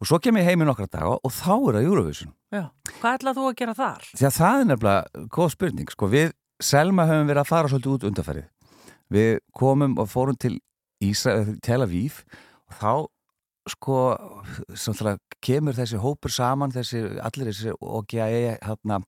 [0.00, 2.32] og svo kem ég heim í nokkra daga og þá er það Eurovision.
[2.54, 2.64] Já.
[3.00, 4.08] Hvað ætlað þú að gera þar?
[4.14, 6.32] Því að það er nefnilega góð spurning, sko, við
[6.64, 8.44] Selma höfum verið að fara svolítið út undarfærið.
[9.14, 10.54] Við komum og fórum til
[11.04, 11.34] Ísra,
[11.66, 12.20] Tel Aviv
[12.70, 12.92] og þá,
[13.74, 13.96] sko,
[14.78, 19.00] samtala, kemur þessi hópur saman, þessi, allir þessi OGAE, hérna,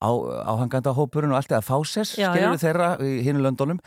[0.00, 0.10] á,
[0.52, 2.62] áhanganda hópurinn og allt eða fáses, Já, skilur já.
[2.62, 3.80] þeirra í hinu löndunum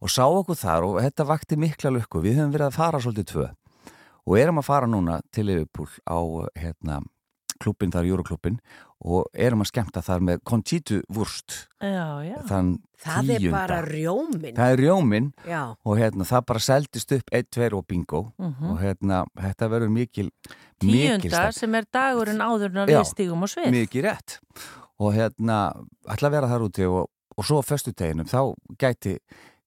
[0.00, 2.22] og sá okkur þar og þetta vakti mikla lukku.
[2.24, 3.46] Við höfum verið að fara svolítið tvö
[4.26, 6.18] og erum að fara núna til Liverpool á
[6.56, 7.02] hérna,
[7.60, 8.56] klubbin þar, Euroklubbin
[9.04, 12.38] og erum að skemmta þar með Conchitu Wurst Já, já.
[12.48, 13.52] þann Það er tíunda.
[13.52, 14.54] bara rjómin.
[14.56, 15.62] Það er rjómin Já.
[15.84, 18.70] og hérna, það bara seldist upp 1, 2 og bingo Mhm.
[18.70, 20.30] og hérna, þetta verður mikil
[20.80, 23.70] Tíunda sem er dagurinn áður en að Já, við stígum á svið.
[23.72, 24.38] Mikið rétt
[24.98, 25.58] og hérna,
[26.08, 29.18] ætla að vera þar úti og, og svo á föstuteginum þá gæti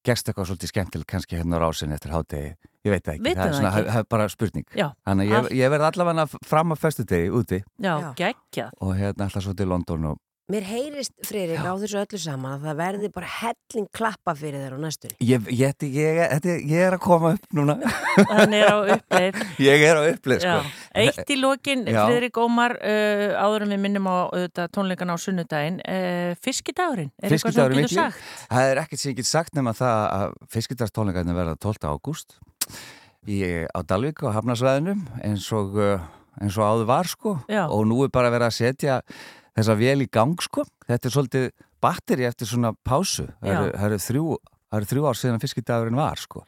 [0.07, 2.51] gerst eitthvað svolítið skemmtilegt kannski hérna á rásin eftir hádegi
[2.87, 4.65] ég veit það ekki, Vitum það er, svona, það er bara spurning.
[4.79, 7.59] Já, þannig að allt- ég, ég verð allavega fram á föstudegi úti.
[7.83, 8.69] Já, geggjað.
[8.79, 12.61] og hérna alltaf svo til London og Mér heyrist, Friðrik, á þessu öllu saman að
[12.69, 15.15] það verði bara helling klappa fyrir þér á næstunni.
[15.19, 16.19] ég, ég, ég,
[16.63, 17.73] ég, er að koma upp núna
[18.29, 19.41] Hann er á uppleið.
[19.67, 20.61] ég er á uppleið sko.
[21.03, 21.81] Eitt í lokin.
[21.83, 27.35] Friðrik Ómar, uh, áður en við minnum á auðvitað, tónleikan á sunnudaginn, uh, fiskidagurinn, er
[27.35, 28.21] eitthvað sem þú getur sagt?
[28.45, 31.89] Það er ekkert sem ég get sagt nema það að fiskidagstónleikarnir verða 12.
[31.91, 32.37] ágúst
[33.27, 34.95] í, á Dalvík á Hafnarsvæðinu
[35.27, 36.07] eins og, uh,
[36.39, 37.65] eins og áður var sko Já.
[37.67, 39.01] og nú er bara verið að setja
[39.57, 40.65] þessa vel í gang sko.
[40.87, 41.47] Þetta er svolítið
[41.83, 43.27] batteri eftir svona pásu.
[43.41, 44.37] Það eru, eru þrjú,
[44.77, 46.43] eru þrjú ár síðan fiskidagurinn var sko.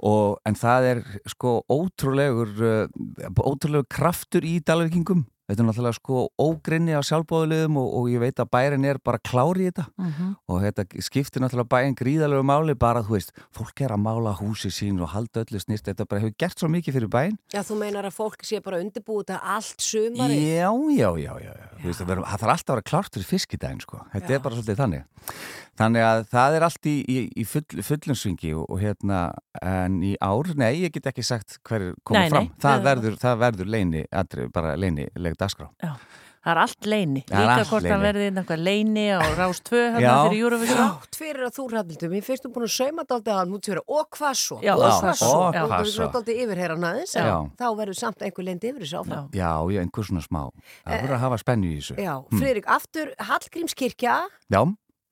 [0.00, 6.20] Og, en það er sko ótrúlegur uh, ótrúlegur kraftur í Dalvíkingum þetta er náttúrulega sko
[6.38, 10.28] ógrinni á sjálfbóðulegum og, og ég veit að bærin er bara klári í þetta Mhm.
[10.48, 14.70] og þetta skiptir náttúrulega bæinn gríðalegu máli bara þú veist, fólk er að mála húsi
[14.70, 17.76] sín og halda öllu snýst, þetta bara hefur gert svo mikið fyrir bæinn Já, þú
[17.82, 20.38] meinar að fólk sé bara undirbúið þetta allt sumari.
[20.56, 21.66] Já, já, já, já, já.
[21.84, 24.00] Veist, það, verður- það þarf alltaf að vera klárt fyrir fiskidaginn sko.
[24.14, 24.34] þetta Já.
[24.34, 25.04] er bara svolítið þannig
[25.80, 29.20] þannig að það er allt í, í, í full, fullum svingi og, og hérna
[29.64, 32.74] en í ár, nei, ég get ekki sagt hver er Nei, komið nei, fram, það
[32.76, 35.94] það- verður, það verður leini, aldrei, bara leini leg dagskrá Já.
[36.40, 38.04] Það er allt leini, Það er líka allt hvort það leyni.
[38.06, 39.90] verði einhver leini á Rás 2 Já.
[39.92, 40.78] hérna fyrir Eurovision.
[40.80, 43.82] Þrátt fyrir að þú ræðildum, ég finnst þú búin að sauma dálta að nút fyrir
[43.84, 44.56] og hvað svo?
[44.64, 45.28] Já, og og hvað hvað svo?
[45.28, 45.36] svo?
[45.36, 45.60] Og Já.
[45.60, 46.08] þú Hvað verður svo?
[46.16, 47.26] dálta yfirherran aðeins, Já.
[47.28, 49.28] en þá verður samt einhver leindi yfir þessu áfram.
[49.36, 52.40] Já, já, einhver svona smá það verður að hafa spennu í þessu Eh, Já, Hm.
[52.40, 54.16] Friðrik, aftur Hallgrímskirkja
[54.48, 54.62] Já,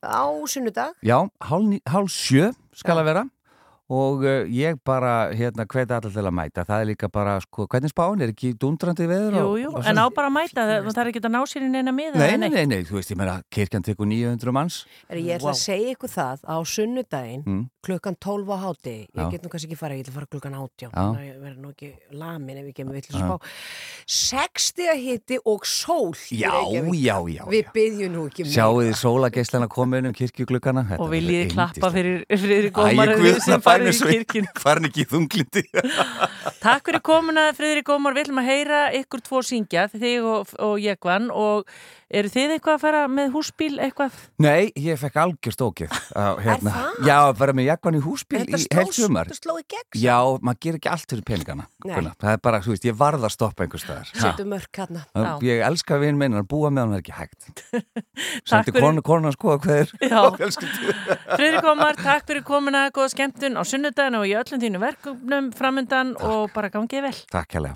[0.02, 0.94] á sunnudag.
[1.02, 3.24] Já, hálf, hálf sjö skal að vera
[3.88, 7.64] og uh, ég bara hérna hveti allir til að mæta það er líka bara, sko,
[7.72, 10.04] hvernig spáin er ekki dundrandi veður Jú, og- jú, og en svona?
[10.04, 12.14] á bara að mæta það, það er ekki að ná sér í neina miða.
[12.20, 15.38] Nei, eða nei, nei, nei, þú veist, ég meina kirkjan tekur 900 manns Er, ég
[15.40, 15.56] ætla Vá.
[15.56, 17.64] að segja ykkur það á sunnudaginn Mm.
[17.88, 19.30] klukkan 12 á háti ég Já.
[19.30, 20.88] get nú kannski ekki fara, ég ætla að fara klukkan 18 Já.
[20.92, 23.24] þannig að ég verður nú ekki lamin ef ég kemur vill Já.
[23.24, 23.36] spá
[24.06, 27.00] 60 hitti og sól Já, Reykjavík.
[27.04, 28.80] já, já, við byggjum nú ekki Sjáu
[33.86, 34.48] ég færni í kirkjun.
[34.64, 35.62] Farin ekki í þunglindi
[36.64, 40.74] Takk fyrir komuna Friðrik Ómar, við ætlum að heyra ykkur tvo syngja, þig og, og
[40.82, 41.68] Jekvan og
[42.08, 44.14] eru þið eitthvað að fara með húsbíl eitthvað?
[44.40, 46.72] Nei, ég fekk algjörst ókið á, hérna.
[47.04, 50.00] Já, að vera með jakkan í húsbíl í sló- heilt sumar þetta sló í gegn
[50.00, 51.66] Já, maður gerir ekki allt fyrir peningana.
[51.84, 54.22] Það er bara, þú veist, ég varð að stoppa einhver staðar Ha.
[54.24, 55.28] setu mörk hérna Já.
[55.44, 57.62] Ég elska vinn minn, að búa með hann er ekki hægt
[58.48, 59.92] Sendi konu, konu að skoða hvað er.
[61.36, 66.14] Friðrik Ómar, takk fyrir komuna, góða skemmtun á sunnudaginu og í öllum þínu verkefnum framöndan
[66.16, 66.24] Takk.
[66.28, 67.18] og bara gangið vel.
[67.32, 67.74] Takk hella.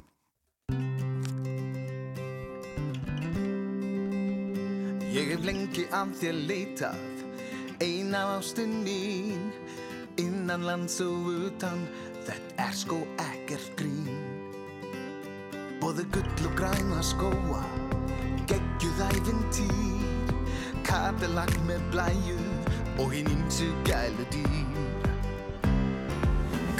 [5.13, 7.03] Ég hef lengi af þér leitað,
[7.85, 9.51] eina ástinn mín,
[10.17, 11.85] innan lands og utan,
[12.25, 14.09] þetta er sko ekkert grín.
[15.83, 17.61] Bóðu gull og græna skóa,
[18.49, 20.37] geggjuð æfintýr,
[20.89, 22.39] kabelag með blæju
[23.03, 24.72] og hinn ímsu gælu dýr.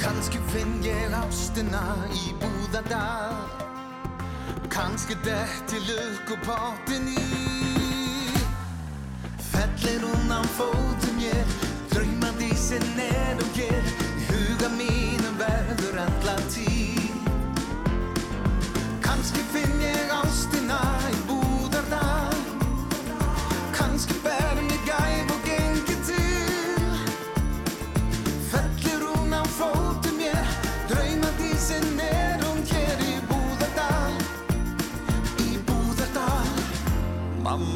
[0.03, 1.81] Kanski finn ég ástina
[2.11, 3.37] í búðadal
[4.67, 8.33] Kanski detti lukkupottin í
[9.53, 11.55] Fellir hún án fótum ég
[11.93, 16.67] Draumandi í sinn en og ég Í huga mínum verður alla tí
[19.07, 20.92] Kanski finn ég ástina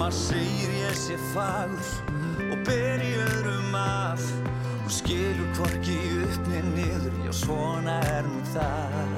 [0.08, 1.88] Mamma segir ég sé fagur
[2.48, 4.22] og ber í öðrum af
[4.86, 9.18] Hún skilur hvorki upp niður niður, já svona er nú það.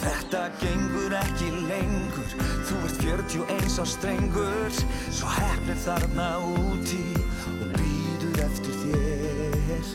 [0.00, 2.34] Þetta gengur ekki lengur,
[2.66, 4.74] þú ert 41 á strengur
[5.06, 7.04] Svo hefnir þarna úti
[7.54, 9.92] og býður eftir þér.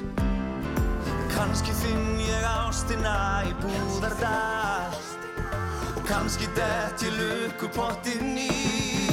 [1.35, 4.95] Kanski finn ég ástina í búðardal.
[5.97, 9.04] Og kanski dett ég lukkupottinn í.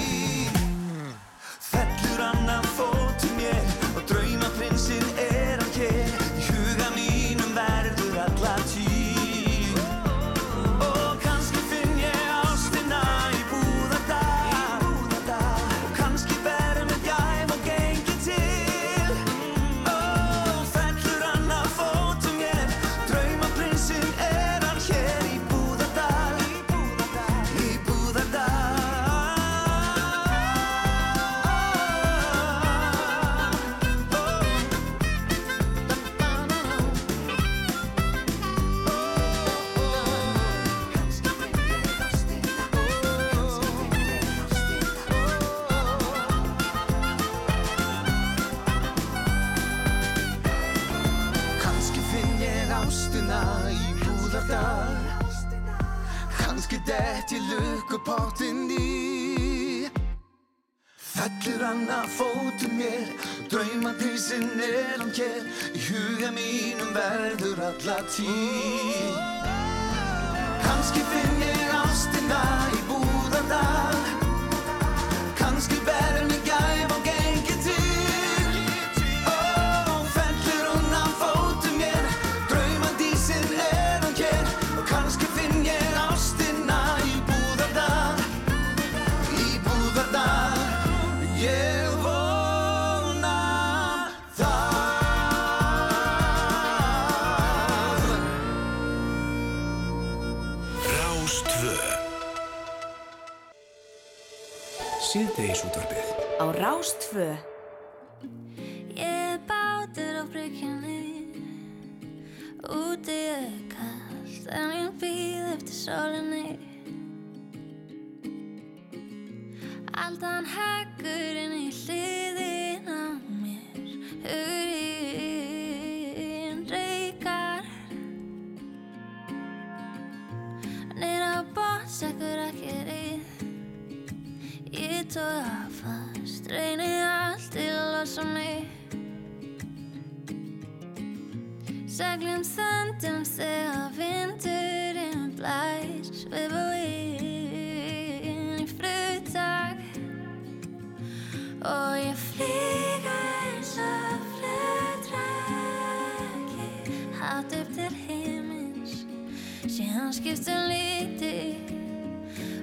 [159.73, 161.57] síðan skiptum liti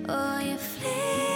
[0.06, 1.29] og ég flyr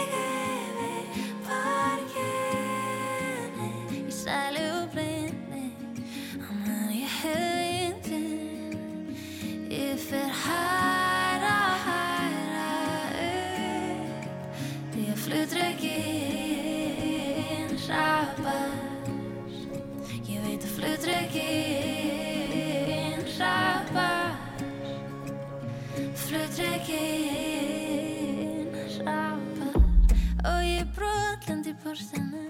[31.93, 32.41] hálsinu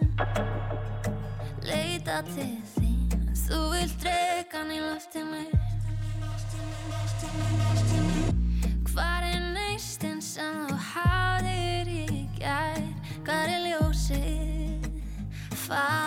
[1.64, 3.12] Leita til þín.
[3.36, 5.44] Þú vilt drekan í loftinu.
[8.92, 12.84] Hvar er neistinn sem þú hafðir í gær?
[13.24, 14.88] Hvar er ljósið?
[15.66, 16.03] Fá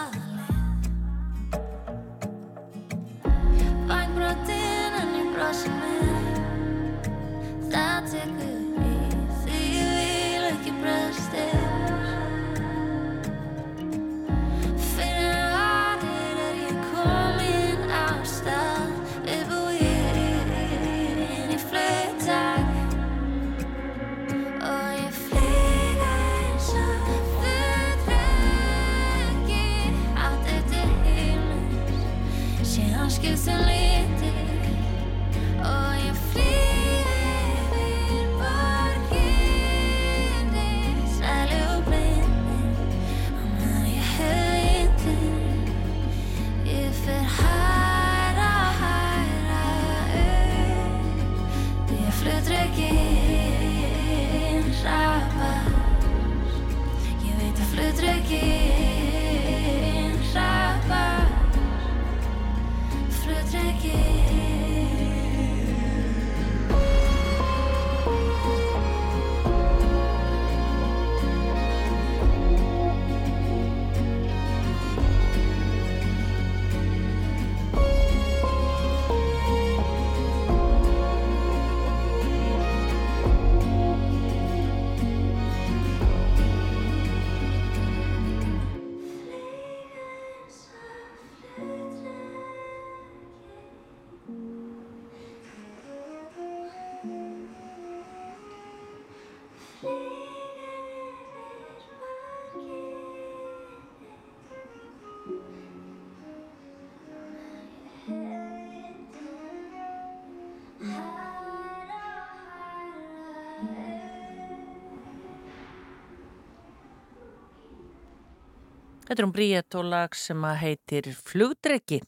[119.16, 122.02] Þetta er um Bríett og lag sem að heitir Flugdreki.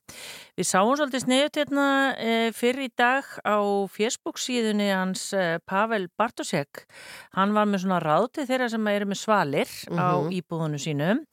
[0.59, 1.85] Við sáum svolítið sniðut hérna
[2.21, 3.57] e, fyrir í dag á
[3.89, 6.83] Facebook síðunni hans e, Pavel Bartosek.
[7.33, 10.05] Hann var með svona ráð til þeirra sem eru með svalir mm -hmm.
[10.05, 10.37] á Mhm.
[10.37, 11.25] íbúðunu sínum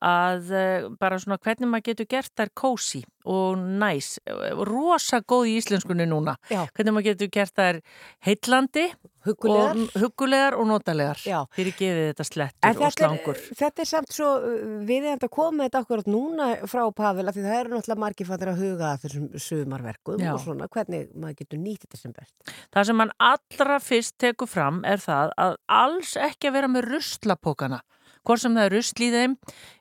[0.00, 4.18] að e, bara svona hvernig maður getur gert þær kósi og næs.
[4.64, 6.36] Rosa góð í íslenskunni núna.
[6.48, 6.64] Já.
[6.72, 7.82] Hvernig maður getur gert þær
[8.24, 8.94] heitlandi
[9.28, 9.82] Huggulegar.
[9.82, 11.22] og, huggulegar og notalegar.
[11.28, 11.38] Já.
[11.56, 13.42] Fyrir gefið þetta slettur og þetta er, slangur.
[13.60, 17.36] þetta er samt svo uh, viðeigandi að koma með þetta akkurat núna frá Pavel af
[17.36, 20.32] því það eru náttúrulega margir fattir að huga þessum sumarverkum Já.
[20.34, 22.34] og svona hvernig maður getur nýtt þetta sem best.
[22.74, 26.90] Það sem hann allra fyrst tekur fram er það að alls ekki að vera með
[26.94, 27.82] ruslapókana.
[28.28, 29.34] Hvort sem það er rusl í þeim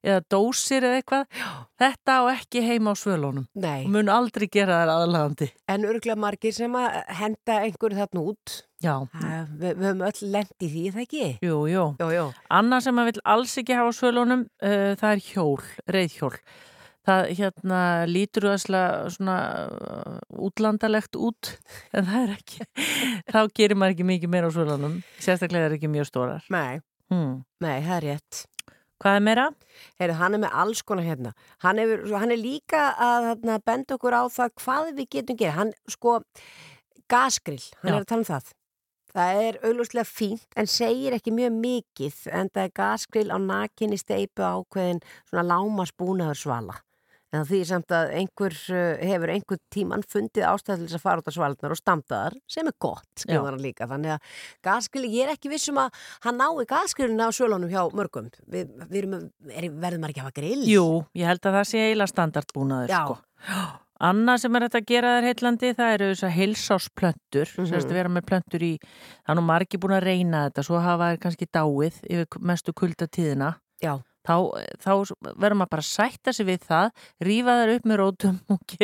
[0.08, 1.42] eða dósir eða eitthvað.
[1.84, 3.48] Þetta á ekki heima á svölunum.
[3.60, 3.82] Nei.
[3.84, 5.50] Og mun aldrei gera þær aðlagandi.
[5.68, 8.56] En örgulega margir sem að henda einhverju þarna út.
[8.80, 8.94] Já.
[9.18, 11.28] Það, við, höfum öll lent í því, það ekki?
[11.44, 11.84] Jú, jú.
[12.00, 12.26] Jú, jú.
[12.62, 16.34] Annað sem maður vill alls ekki hafa á svölunum, uh, það er hjól, reyðhjól.
[17.08, 19.38] Það hérna lítur þesslega svona
[19.68, 21.56] uh, útlandalegt út,
[21.92, 22.68] en það er ekki.
[23.34, 25.02] Þá gerir maður ekki mikið meira á svölunum.
[25.24, 26.48] Sérstaklega er ekki mjög stórar.
[26.54, 26.80] Nei.
[27.12, 27.42] Hmm.
[27.64, 28.44] Nei, það er rétt.
[28.98, 29.46] Hvað er meira?
[30.02, 31.34] Heyrðu, hann er með alls konar hérna.
[31.62, 35.58] Hann, hefur, hann er líka að þarna, benda okkur á það hvað við getum gera.
[35.60, 36.16] Hann, sko,
[37.12, 37.96] gasgrill, hann Já.
[37.96, 38.50] er að tala um það.
[39.18, 43.98] Það er auglúslega fínt en segir ekki mjög mikið en það er gasgrill á nakinni
[44.02, 45.00] steipu ákveðin
[45.30, 46.76] svona lámasbúnaður svala.
[47.36, 51.24] En því samt að einhver uh, hefur einhver tíman fundið ástæð til þess að fara
[51.24, 53.26] út á svalnar og stamtaðar sem er gott, Já.
[53.26, 53.88] skrifar hann líka.
[53.90, 58.30] Þannig að gasgrill, ég er ekki vissum að hann nái gasgrillinu á svölunum hjá mörgum.
[58.48, 59.18] Við, við erum,
[59.52, 60.64] er, verðum maður ekki að hafa grill?
[60.72, 60.88] Jú,
[61.20, 63.20] ég held að það sé eiginlega standardbúnaður sko.
[64.08, 67.70] Annað sem er þetta að gera þær heitlandi það eru þess að heilsásplöntur mm.
[67.72, 67.94] -hmm.
[67.98, 71.22] vera með plöntur í það er nú margir búin að reyna þetta svo hafa þær
[71.24, 73.98] kannski dáið yfir mestu kuldatíðina Já.
[74.28, 74.36] Þá,
[74.84, 74.92] þá
[75.40, 78.76] verður maður bara að sætta sig við það rífa þær upp með rótum og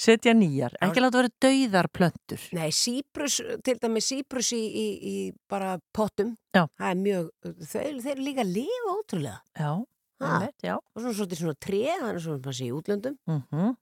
[0.00, 0.74] setja nýjar.
[0.84, 2.48] Ekki láta vera dauðar plöntur.
[2.58, 5.14] Nei, síprus, til dæmi síprus í, í, í
[5.50, 6.34] bara pottum.
[6.56, 6.64] Já.
[6.80, 7.30] það er mjög,
[7.70, 9.38] þeir, þeir líka lifa ótrúlega.
[9.58, 9.70] Já,
[10.18, 10.28] Ha.
[10.34, 10.72] einmitt, já.
[10.74, 13.18] og svona svona, svona tre, það er svona svona í útlöndum.
[13.30, 13.76] Mm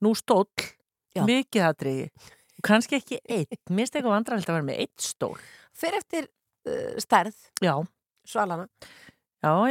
[0.00, 0.48] Nú stóll,
[1.14, 1.22] Já.
[1.28, 2.06] mikið aðriði
[2.64, 5.34] kannski ekki einn, mér finnst eitthvað vandrarhald að vera með eitt stól.
[5.76, 7.38] Fyrir eftir uh, stærð.
[7.62, 7.74] Já,
[8.28, 8.96] svalana Já,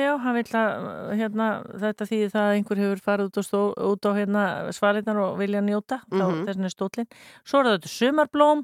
[0.02, 1.48] já, hann vil að hérna,
[1.84, 3.60] þetta þýðir það að einhver hefur farið út stó,
[3.90, 7.10] út á hérna, svaliðnar og vilja njóta, mm þá þessin er stóllin.
[7.46, 8.64] Svo er þetta sumarblóm,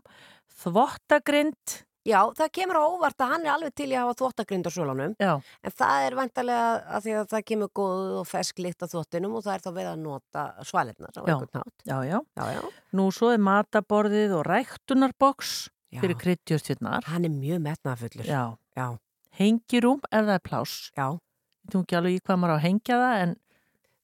[0.63, 1.75] þvottagrind.
[2.05, 4.71] Já, það kemur á óvart að hann er alveg til í að hafa þvóttagrind á
[4.75, 5.31] svolunum Já.
[5.41, 9.37] en það er vantarlega að því að það kemur góð og fesk lykt á þvottinum
[9.39, 11.37] og það er þá við að nota svalirnar á Já.
[11.89, 12.19] Já, já.
[12.37, 12.61] Já, já.
[12.93, 15.55] Nú svo er mataborðið og ræktunarboks
[15.89, 16.03] Já.
[16.03, 17.09] fyrir kryddjörstjörnar.
[17.09, 18.43] Hann er mjög metnaðfullur Já.
[18.77, 18.87] Já.
[19.39, 20.91] Hengirúm ef það er pláss.
[20.95, 21.07] Já.
[21.65, 23.35] Ég þú ekki alveg í hvað maður á að hengja það en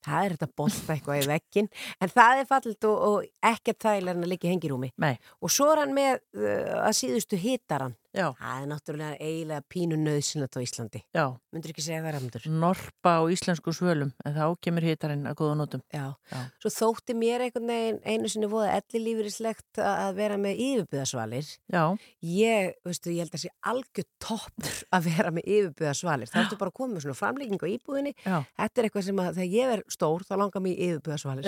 [0.01, 1.67] Það er þetta bolta eitthvað í vekkin
[2.01, 5.13] en það er fallit og, og ekkert þægilega en að liggja í hengirúmi Nei.
[5.37, 8.27] og svo er hann með uh, að síðustu hitaran Já.
[8.39, 11.25] það er náttúrulega eiginlega pínu nöðsynlegt á Íslandi Já.
[11.53, 15.57] myndur ekki segja það ramdur norpa á íslensku svölum en þá kemur hitarinn að góða
[15.61, 15.83] nótum.
[15.93, 16.11] Já.
[16.31, 16.41] Já.
[16.63, 21.83] svo þótti mér einhvern veginn einu sinni voða ellilífurislegt að vera með yfirbyðasvalir Já.
[22.25, 26.73] ég, veistu, ég held að sé algjör toppur að vera með yfirbyðasvalir það ertu bara
[26.73, 28.37] að koma með svona framlíking á íbúðinni Já.
[28.59, 31.47] þetta er eitthvað sem að þegar ég er stór þá langar mér yfirbyðasvalir.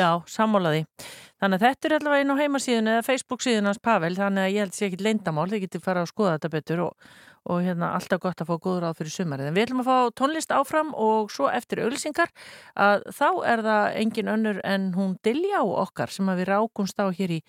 [1.43, 4.53] Þannig að þetta er allavega inn á heimasíðun eða Facebook síðun hans Pavel, þannig að
[4.53, 7.07] ég held sé ekki leyndamál, þið getur fara að skoða þetta betur og,
[7.49, 9.49] og hérna alltaf gott að fá góður áð fyrir sumarið.
[9.49, 12.31] En við ætlum að fá tónlist áfram og svo eftir auglýsingar
[12.79, 17.39] að þá er það engin önnur en hún Diljá okkar sem við rákumst á hér
[17.39, 17.43] í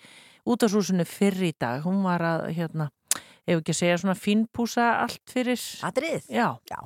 [0.45, 1.85] útashúsinu fyrr í dag.
[1.85, 2.91] Hún var að, hérna,
[3.45, 5.61] ef ekki að segja svona fínpúsa allt fyrir...
[5.85, 6.29] Atrið?
[6.29, 6.49] Já.
[6.69, 6.79] Já.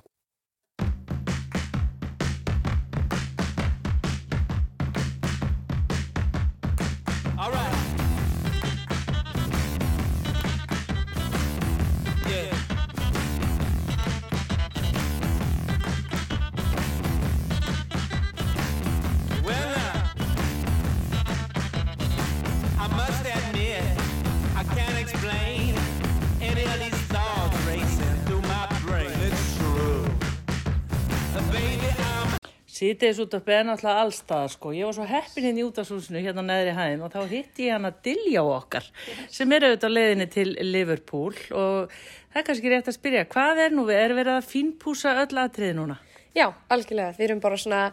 [32.79, 34.69] Sýtiðis út af beðan alltaf allstaðar sko.
[34.71, 37.91] Ég var svo heppin hérna í útashúsinu hérna neðri hæðin og þá hitti ég hana
[38.05, 38.87] Dilja okkar
[39.27, 41.91] sem er auðvitað á leiðinni til Liverpool og
[42.31, 43.83] það er kannski rétt að spyrja, hvað er nú?
[43.91, 45.99] Er verið að fínpúsa öll atriði núna?
[46.37, 47.17] Já, algjörlega.
[47.17, 47.83] Við erum bara svona,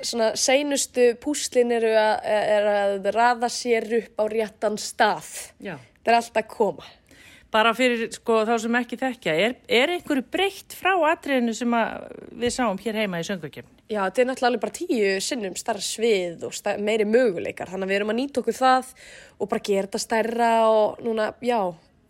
[0.00, 5.32] svona seinustu púslin eru að, er að raða sér upp á réttan stað.
[5.60, 5.76] Já.
[6.00, 6.92] Það er alltaf að koma.
[7.54, 11.78] Bara fyrir sko, þá sem ekki þekkja, er, er einhverju breytt frá atriðinu sem
[12.34, 13.70] við sáum hér heima í söngakefni?
[13.92, 17.92] Já, þetta er náttúrulega bara tíu sinnum starra svið og stær, meiri möguleikar þannig að
[17.92, 18.92] við erum að nýta okkur það
[19.38, 21.58] og bara gera þetta stærra og núna, já,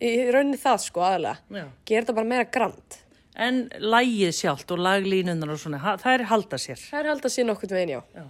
[0.00, 1.66] í rauninni það sko aðalega Já.
[1.88, 3.00] gera þetta bara meira grand
[3.34, 6.78] En lægið sjálft og laglínunar og svona, það er halda sér.
[6.78, 8.02] Það er halda sér nokkurn veginn, já.
[8.14, 8.26] já.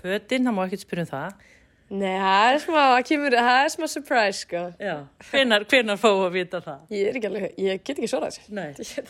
[0.00, 1.42] Fötin, það má ekkert spyrja um það.
[1.88, 4.64] Nei, það er smá, það kemur, það er smá surprise, sko.
[4.82, 4.94] Já.
[5.30, 6.82] Hvenar, hvenar fáum að vita það?
[6.92, 8.56] Ég er ekki alveg, ég get ekki svarað þessu.
[8.58, 8.66] Nei.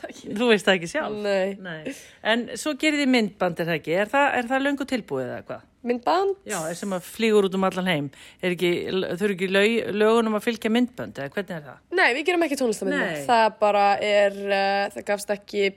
[0.09, 0.35] Ekki.
[0.39, 1.17] Þú veist það ekki sjálf?
[1.25, 1.57] Nei.
[1.65, 1.97] Nei.
[2.35, 3.97] En svo gerir þið myndband, er það ekki?
[4.05, 5.67] Er það, er það löngu tilbúið eða hvað?
[5.89, 6.39] Myndband?
[6.47, 8.09] Já, sem að flýgur út um allan heim.
[8.43, 11.85] Er ekki, þau eru ekki lög, lögunum að fylgja myndband eða hvernig er það?
[11.99, 13.11] Nei, við gerum ekki tónlistamindna.
[13.11, 13.21] Nei.
[13.27, 15.69] Það bara er, uh, það gafst ekki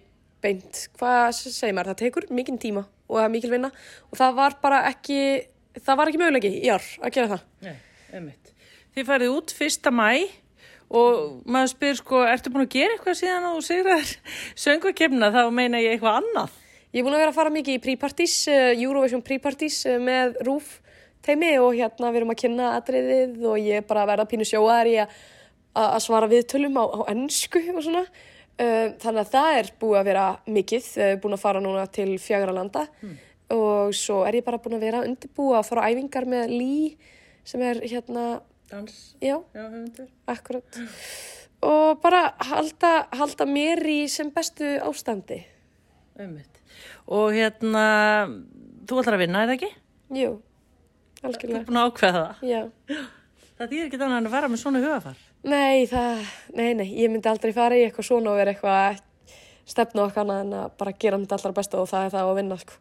[0.41, 3.69] beint, hvað segir maður, það tekur mikinn tíma og það er mikil vinna
[4.09, 5.19] og það var bara ekki,
[5.79, 7.43] það var ekki möguleiki í ár að gera það.
[7.65, 7.75] Nei,
[8.11, 8.53] einmitt.
[8.91, 10.09] Þið farið út fyrsta mæ
[10.91, 14.09] og maður spyr sko, ertu búin að gera eitthvað síðan og sigraðir
[14.59, 16.57] söngvakefna þá meina ég eitthvað annað?
[16.91, 20.35] Ég er búin að vera að fara mikið í pre-parties, uh, Eurovision pre-parties uh, með
[20.43, 20.73] RÚF
[21.23, 24.47] teimi og hérna við erum að kynna atriðið og ég er bara að verða pínu
[24.49, 25.21] sjóaðar í að
[25.71, 28.01] að svara viðtölum á, á ennsku og svona.
[28.59, 30.89] Uh, þannig að það er búið að vera mikið,
[31.23, 32.89] búin að fara núna til fjagra landa
[33.53, 36.97] og svo er ég bara búin að vera undirbúa að fara á æfingar með Lý
[37.43, 38.25] sem er hérna
[38.71, 39.15] Dans?
[39.19, 39.65] Já, Já,
[40.31, 40.77] akkurat.
[41.61, 45.41] Og bara halda, halda mér í sem bestu ástandi.
[46.17, 46.61] Einmitt.
[47.11, 47.83] Og hérna,
[48.87, 49.71] þú ætlar að vinna, er það ekki?
[50.21, 50.31] Jú,
[51.19, 51.59] Þú algjörlega.
[51.59, 52.47] er búin að ákveða það.
[52.47, 52.61] Já.
[53.59, 55.19] Það þýðir ekki en að vera með svona hugafar.
[55.43, 56.23] Nei, það,
[56.55, 59.01] nei, nei, ég myndi aldrei fara í eitthvað svona og vera eitthvað að
[59.71, 62.57] stefna okkar en að bara gera mitt allra besta og það er það að vinna,
[62.63, 62.79] sko.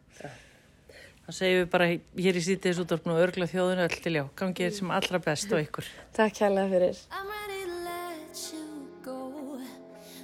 [1.25, 1.87] Það segjum við bara
[2.25, 4.23] hér í sítiðis útvarpinu og örgla þjóðinu öll til já.
[4.41, 5.89] Gangið sem allra best og ykkur.
[6.17, 7.01] Takk hérlega fyrir.
[7.13, 8.65] I'm ready to let you
[9.05, 9.17] go.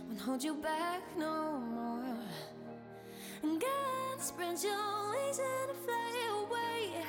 [0.09, 2.17] Won't hold you back no more.
[3.43, 4.81] And God spread your
[5.13, 6.11] wings and fly
[6.41, 7.05] away.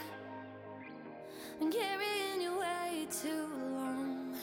[1.60, 4.36] And carrying you way too long,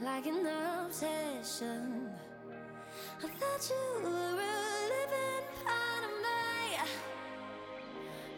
[0.00, 0.46] like an
[0.86, 2.08] obsession.
[3.18, 4.58] I thought you were a
[4.94, 5.97] living part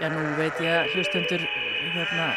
[0.00, 1.42] Já, nú veit ég að hlustundur
[1.92, 2.30] hérna,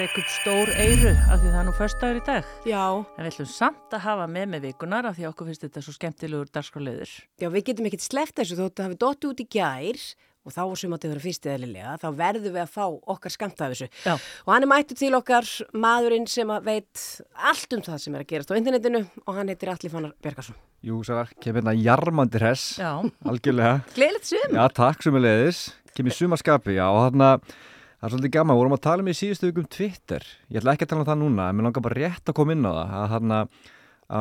[0.00, 2.46] upp stór eyru af því það er nú förstaður í dag.
[2.64, 2.84] Já.
[3.04, 5.82] En við ætlum samt að hafa með með vikunar af því að okkur finnst þetta
[5.84, 7.12] svo skemmtilegur dagskráliður.
[7.36, 10.00] Já, við getum ekkert sleppt þessu þótt að hafi dotti út í gær
[10.42, 12.84] og þá sem að þau vera fyrst eðlilega, þá verðum við að fá
[13.14, 13.90] okkar skamt af þessu.
[14.08, 14.14] Já.
[14.16, 15.52] Og hann er mættu til okkar
[15.84, 17.04] maðurinn sem að veit
[17.52, 20.58] allt um það sem er að gerast á internetinu og hann heitir Alli Fannar Björgarsson.
[20.82, 22.90] Jú, Sævar, kemur hérna jarmandi hress, Já.
[23.22, 23.84] algjörlega.
[23.94, 24.56] Gleðilegt sum.
[24.56, 25.60] Já, takk sem er leiðis,
[25.96, 29.16] kemur sumarskapi, já, og þarna, það er svolítið gaman, við vorum að tala um í
[29.18, 32.00] síðustu vikum Twitter, ég ætla ekki að tala um það núna, en mér langar bara
[32.00, 33.40] rétt að koma inn á það, að þarna,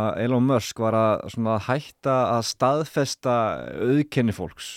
[0.02, 3.38] að Elon Musk var að svona, hætta að staðfesta
[3.88, 4.70] auðkenni fólks,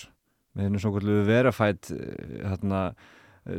[0.55, 1.91] með henni svona verafætt,
[2.45, 2.81] þarna,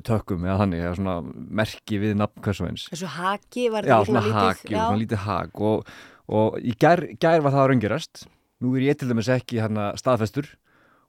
[0.06, 1.16] tökum eða þannig, eða svona
[1.60, 2.86] merki við nafn hversu eins.
[2.90, 4.40] Þessu haki var Já, þetta svona lítið.
[4.40, 5.92] haki, svona lítið hak og,
[6.26, 8.24] og í gær, gær var það að raungerast
[8.64, 10.48] nú er ég til dæmis ekki hérna staðfestur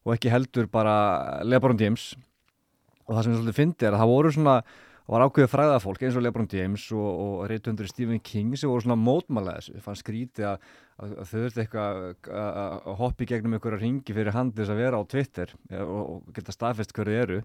[0.08, 0.98] og ekki heldur bara
[1.44, 2.14] Lebron James.
[3.08, 4.54] Og það sem ég svolítið fyndi er að það voru svona
[5.08, 8.84] það var ákveðið fræðafólk eins og Lebron James og, og reytundur Stephen King sem voru
[8.84, 10.66] svona mótmálega þessu, fann skrítið að,
[11.00, 14.74] að, að þau þurfti eitthvað að- að að hoppi gegnum einhverja ringi fyrir hand þess
[14.74, 17.40] að vera á Twitter og, og geta staðfest hverju eru.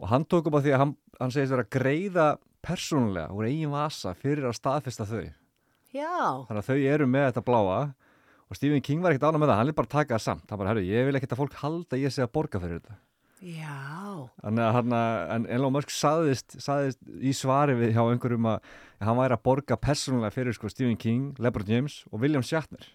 [0.00, 2.28] Og hann tók upp á því að hann, hann segist vera að greiða
[2.64, 5.26] persónulega úr eigin vasa fyrir að staðfesta þau.
[5.92, 6.44] Já.
[6.48, 7.76] þannig að þau eru með þetta bláa
[8.48, 10.48] og Stephen King var ekkert ánað með það, hann vil bara taka það samt.
[10.48, 12.80] Hann bara, herru, ég vil ekkert að fólk halda að ég sé að borga fyrir
[12.80, 12.98] þetta
[13.38, 14.26] Já.
[14.42, 14.94] þannig að hann,
[15.36, 18.64] en Elon Musk saðist, saðist í svari við hjá einhverjum að
[19.06, 22.88] hann væri að borga persónulega fyrir sko Stephen King, Lebron James og William Shatner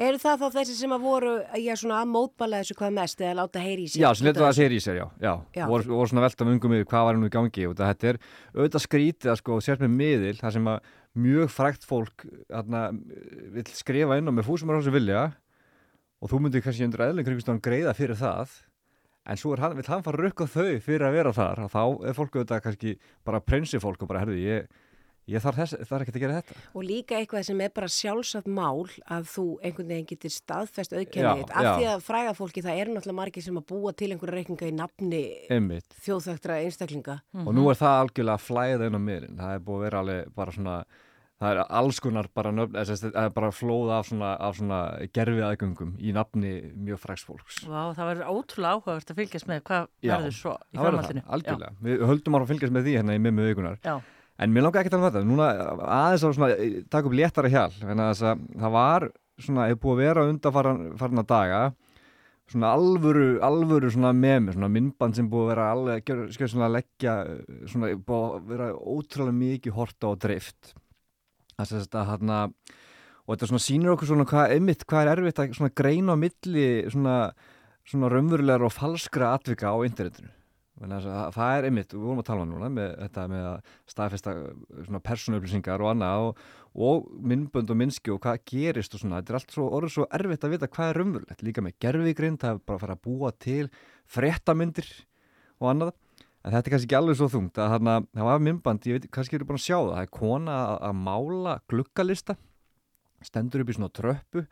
[0.00, 3.34] Eru það þá þessi sem að voru já, svona að mótbala þessu hvað mest eða
[3.42, 4.06] láta heyri í sér?
[4.06, 5.34] Já, sem letur það að segja í sér, já, já.
[5.58, 5.66] Já.
[5.68, 8.20] Voru, voru svona velta um ungum yfir hvað var nú í gangi og þetta er
[8.56, 10.90] auðvitað skrítið að sko sért með miðil þar sem að
[11.20, 12.82] mjög frækt fólk þarna,
[13.52, 15.28] vil skrifa inn á með fúsum er hans að vilja
[16.20, 18.56] og þú myndir kannski undir kringustan greiða fyrir það
[19.26, 21.64] en svo er hann, vil hann fara að rukka þau fyrir að vera þar?
[21.66, 22.94] Og þá er fólk auðvitað kannski
[23.26, 24.70] bara prinsi fólk og bara, herðu, ég,
[25.30, 26.56] ég þarf, þess, þarf ekki að gera þetta.
[26.72, 31.42] Og líka eitthvað sem er bara sjálfsagt mál að þú einhvern veginn getur staðfest auðkennið
[31.42, 31.52] þitt.
[31.52, 31.72] Af já.
[31.74, 34.74] því að fræga fólki það eru náttúrulega margir sem að búa til einhverja reikninga í
[34.78, 35.22] nafni
[36.06, 37.20] þjóðþögtra einstaklinga.
[37.44, 39.38] og nú er það algjörlega inn á miðlinn.
[39.38, 40.80] Það er búið að vera alveg bara svona
[41.40, 44.80] það er alls konar bara, nöfn, er bara flóða af svona, af svona
[45.16, 49.62] gerfi aðgöngum í nafni mjög fræks fólks Vá, það verður ótrúlega áhugavert að fylgjast með
[49.70, 51.24] hvað Já, verður svo í það verður framhaldinu.
[51.24, 51.72] það, algjörlega.
[51.88, 53.94] Við höldum ára að fylgjast með því hérna í mimmu vikunar Já.
[54.36, 55.48] en mér langar ekki að tala um þetta núna
[56.00, 56.50] aðeins að svona,
[56.92, 57.52] taka upp léttara
[58.10, 58.24] að
[58.60, 59.08] það var
[59.40, 61.62] svona, hefur búið að vera undarfarna daga
[62.50, 67.16] svona alvöru, alvöru svona memi, svona myndband sem búið að vera alveg, skjör svona leggja
[67.70, 70.74] svona, búið að vera ótrúlega mikið horta og dreift
[71.60, 72.40] að hérna
[73.30, 76.22] og þetta svona sýnir okkur svona hvað einmitt, hvað er erfitt að svona greina á
[76.22, 77.16] milli svona,
[77.86, 80.32] svona raunverulegar og falskra atvika á internetinu.
[80.80, 83.58] Það- er einmitt, við vorum að tala um núna með þetta með að
[83.92, 84.32] staðfesta
[84.86, 86.38] svona persónuupplýsingar og annað og,
[86.74, 90.06] og myndbönd og minnski og hvað gerist og svona, þetta er allt svo, orðið svo
[90.10, 93.04] erfitt að vita hvað er raunverulegt, líka með gerfigrind það er bara að fara að
[93.04, 93.68] búa til
[94.08, 94.88] fréttamyndir
[95.60, 95.92] og annað
[96.40, 99.10] en þetta er kannski ekki alveg svo þungt að þarna, það var myndband, ég veit,
[99.12, 99.92] kannski eru búin að sjá það.
[99.92, 102.36] Það er kona að, að mála gluggalista
[103.24, 104.44] stendur upp í svona tröppu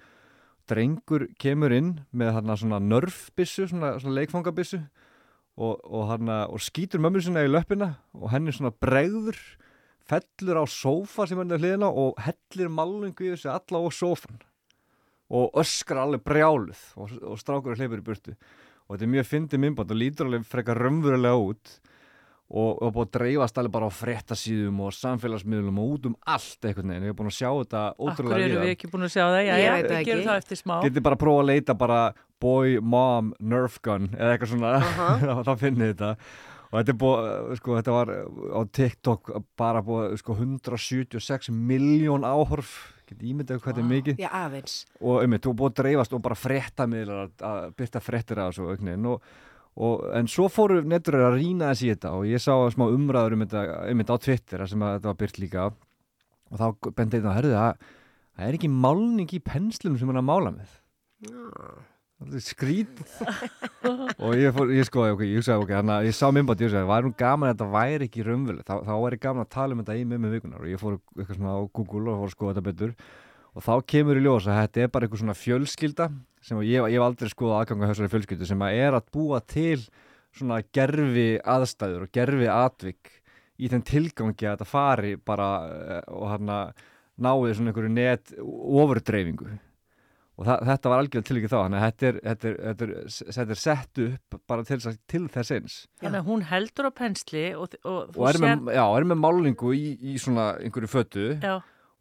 [0.69, 4.82] drengur kemur inn með þarna svona nörfbissu, svona, svona leikfangabissu
[5.59, 9.39] og, og, hana, og skýtur mömmu sinna í löppina og henni svona bregður
[10.09, 14.39] fellur á sófa sem henni er hliðina og hellir malningu í þessu alla á sófan
[15.28, 18.36] og öskar alveg brjáluð og, og strákur hleypur í burtu
[18.89, 21.73] og þetta er mjög fyndið myndband og lítur alveg frekar raunverulega út
[22.48, 26.65] og, og búið að dreifast alveg bara á frettasíðum og samfélagsmiðlum og út um allt
[26.65, 28.62] einhvern veginn, við erum búin að sjá þetta Akkur ótrúlega eru víða.
[28.65, 29.40] við ekki búin að sjá það?
[29.44, 30.06] Já, Ég veit ekki.
[30.09, 30.74] gerum það eftir smá.
[30.86, 31.98] Getið bara að prófa að leita bara
[32.40, 35.43] boy, mom, nerf gun eða eitthvað svona, Aha.
[35.48, 36.10] þá finnið þetta
[36.69, 37.28] og þetta er búið,
[37.60, 38.15] sko, þetta var
[38.56, 42.73] á TikTok bara búið, sko, 176 miljón áhorf
[43.09, 44.22] getið ímyndið hvað þetta er mikið.
[44.22, 44.78] Já, aðeins.
[45.01, 48.70] og einmitt, þú búið að dreifast og bara fréttamiðlar að, að byrta fréttir að þessu
[48.72, 49.28] auknin og,
[49.76, 53.36] og, en svo fóru nettur að rýna þessi í þetta og ég sá smá umræður
[53.36, 55.68] um þetta einmitt á Twitter sem að þetta var byrt líka.
[56.48, 57.86] Og þá bendið þetta að herðu það
[58.39, 60.74] það er ekki málning í penslum sem hann að mála með?
[61.26, 61.86] Það
[62.43, 63.12] skrítið
[64.19, 66.73] og ég fór, ég skoði, ok, ég sagði, ok, þannig að ég sá minnbátt, ég
[66.73, 69.77] sagði, væri nú gaman að þetta væri ekki raunveruleg, þá, þá væri gaman að tala
[69.77, 72.35] um þetta í með vikunar og ég fór eitthvað svona á Google og fór að
[72.35, 72.97] skoða þetta betur.
[73.59, 76.09] Og þá kemur í ljós að þetta er bara eitthvað svona fjölskylda
[76.45, 79.78] sem ég, ég hef aldrei skoðað aðganga þessari fjölskyldu sem að er að búa til
[80.35, 83.15] svona gerfi aðstæður og gerfi atvik
[83.59, 86.85] í þenn tilgangi að þetta fari bara eh, og hann að
[87.19, 89.57] náði svona einhverju net ofurdreifingu
[90.39, 92.86] og það, þetta var algjörð til ekki þá þannig að þetta er, þetta er, þetta
[92.86, 92.93] er,
[93.39, 95.78] þetta er sett upp bara til, þess- til þess eins.
[96.05, 99.73] Þannig að hún heldur á pensli og, og, og er með, já, er með málingu
[99.74, 101.27] í, í svona einhverju fötu.
[101.43, 101.56] Já.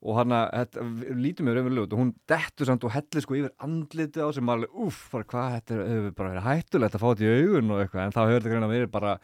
[0.08, 0.84] og hann að þetta
[1.18, 4.52] lítur mér raunverulega út og hún dettur samt og hellir sko yfir andliti á sem
[4.54, 7.72] alveg, uff, bara hvað þetta er- hefur bara verið hættulegt að fá þetta í augun
[7.74, 8.04] og eitthvað.
[8.06, 9.16] En þá hefur þetta greina verið bara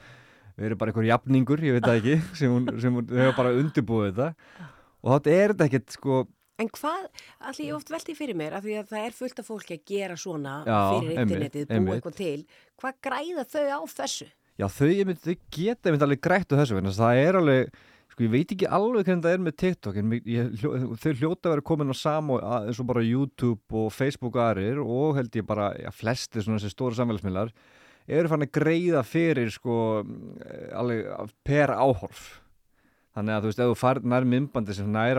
[0.58, 4.10] verið bara einhver jafningur, ég veit það ekki sem hún, sem hún hefur bara undirbúið
[4.18, 4.72] þetta.
[5.06, 6.18] Og þetta er þetta ekkert sko
[6.62, 7.08] En hvað,
[7.50, 9.86] allir ég oft veldi fyrir mér, af því að það er fullt af fólki að
[9.90, 11.96] gera svona Já, fyrir internetið, einmitt.
[11.98, 12.46] eitthvað til.
[12.78, 14.28] Hvað græða þau á þessu?
[14.62, 17.72] Já, þau, ég mynd, þau geta einmitt alveg grætt á þessu, en það er alveg,
[18.14, 21.56] sko, ég veit ekki alveg hvernig það er með TikTok, en ég, þau hljóta að
[21.56, 25.32] vera komin á sama að- eins og bara YouTube og Facebook og aðrir og held
[25.42, 27.50] ég bara, já, flesti svona þessi stóru samfélagsmiðlar
[28.14, 30.06] eru fann að greiða fyrir, sko,
[30.46, 32.42] eh, alveg per áhorf.
[33.18, 35.18] Þannig að þú veist, ef þú fær nær myndbandi sem nær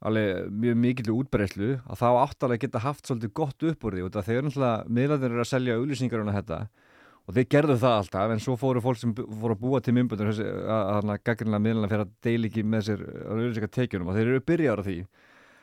[0.00, 4.12] alveg, mjög mikill útbreyslu, að þá áttalega geta haft svolítið gott upp úr því, og
[4.16, 6.58] þegar náttúrulega miðlarnir eru að selja auðlýsingar um þetta,
[7.26, 10.32] og þeir gerðu það alltaf en svo fóru fólk sem fóru að búa til myndböndur
[10.32, 14.80] að gaggrinlega miðluna fyrir að deila ekki með sér auðvitað tekjunum og þeir eru byrjar
[14.80, 14.96] á því.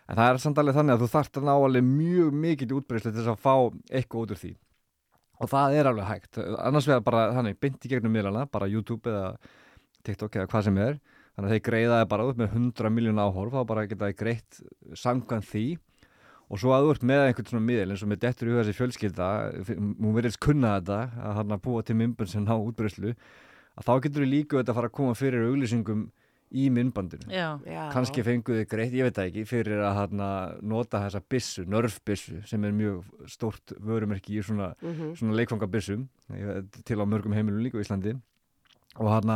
[0.07, 3.11] En það er samt alveg þannig að þú þarft að ná alveg mjög mikið útbreyslu
[3.11, 3.55] til þess að fá
[3.91, 4.53] eitthvað út úr því.
[5.37, 6.39] Og það er alveg hægt.
[6.39, 7.59] Annars vegar bara þannig
[11.37, 14.17] í þannig að þeir greiðaði bara út með 100 miljón áhorf þá bara geta þeir
[14.17, 14.57] greitt
[14.97, 15.65] samkvæm því.
[16.47, 18.73] Og svo að þú ert með einhvern svona miðl eins og með dettur í þessi
[18.77, 19.27] fjölskylda
[19.67, 23.11] hún verðist kunna þetta að hann að búa til myndbönd sem ná útbreyslu
[23.77, 26.05] að þá getur við líka þetta að fara að koma fyrir auglýsingum
[26.55, 27.27] í myndbandinu.
[27.91, 30.29] Kannski fenguðu greitt, ég veit það ekki fyrir að hana,
[30.63, 35.17] nota þessa bissu, nörfbissu sem er mjög stórt vörumerki í svona, Mhm.
[35.19, 36.07] svona leikfangabissum
[36.87, 38.15] til á mörgum heimilum líka á Íslandi
[38.97, 39.33] og hann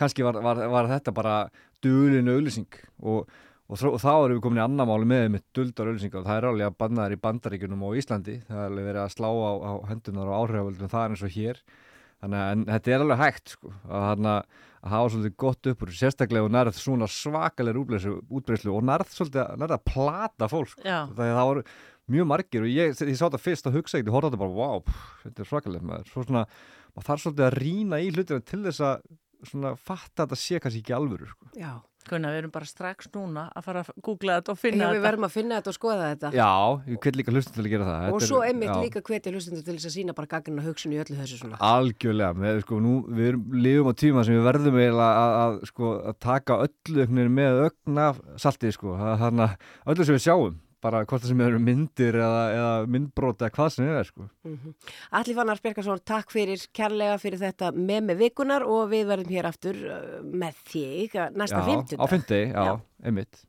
[0.00, 1.38] kannski var, var, var þetta bara
[1.84, 3.26] dulin auglýsing og
[3.72, 6.38] Og, og þá erum við komin í annar máli með með duldar auðlýsingar og það
[6.38, 8.34] er alveg að banna þær í bandaríkunum og Íslandi.
[8.48, 11.32] Það er alveg verið að slá á, á hendunar og áhrifavöldum það er eins og
[11.36, 11.60] hér.
[12.22, 14.34] Þannig að en, þetta er alveg hægt sko, að, hana,
[14.82, 17.86] að hafa svolítið gott upp úr sérstaklega og nærð svona svakalega
[18.28, 20.76] útbreyslu og nærð svolítið nærð að plata fólk.
[20.84, 21.64] Það, voru
[22.12, 24.56] mjög margir og ég, ég sá þetta fyrst að hugsa ekkert, ég horfði þetta bara,
[24.58, 24.84] wow,
[25.24, 26.12] þetta er svakalega maður.
[26.12, 26.44] Svo svona,
[26.96, 29.08] maður þarf svolítið að rýna í hlutina til þess að
[29.52, 31.48] svona fatta að þetta sé kannski ekki alvöru sko.
[31.58, 31.72] Já.
[32.02, 34.94] Gunnar, við erum bara strax núna að fara að googla þetta og finna þetta.
[34.96, 36.30] við verðum að finna þetta og skoða þetta.
[36.34, 36.48] Já,
[36.90, 39.02] ég hveit líka hlustum til að gera það Og Þetta svo er- einmitt já, líka
[39.06, 41.60] hvetja hlustundur til þess að sína bara gaggrina hugsun í öllu þessu svona.
[41.62, 45.62] Algjörlega, með, sko, nú, við erum, lifum á tíma sem við verðum eiginlega að, að,
[45.70, 48.08] sko, að taka öllu veginn með ögna
[48.42, 52.42] saltið sko, þannig að öllu sem við sjáum bara hvort það sem eru myndir eða,
[52.56, 54.26] eða myndbrót eða hvað sem er sko.
[54.48, 54.74] Mm
[55.20, 59.48] Alli Fannar Bjarkarsson, takk fyrir kærlega fyrir þetta með með vikunar og við verðum hér
[59.52, 62.02] aftur uh, með þig uh, næsta Já, fimmtudag.
[62.02, 63.44] Á fymti, já, einmitt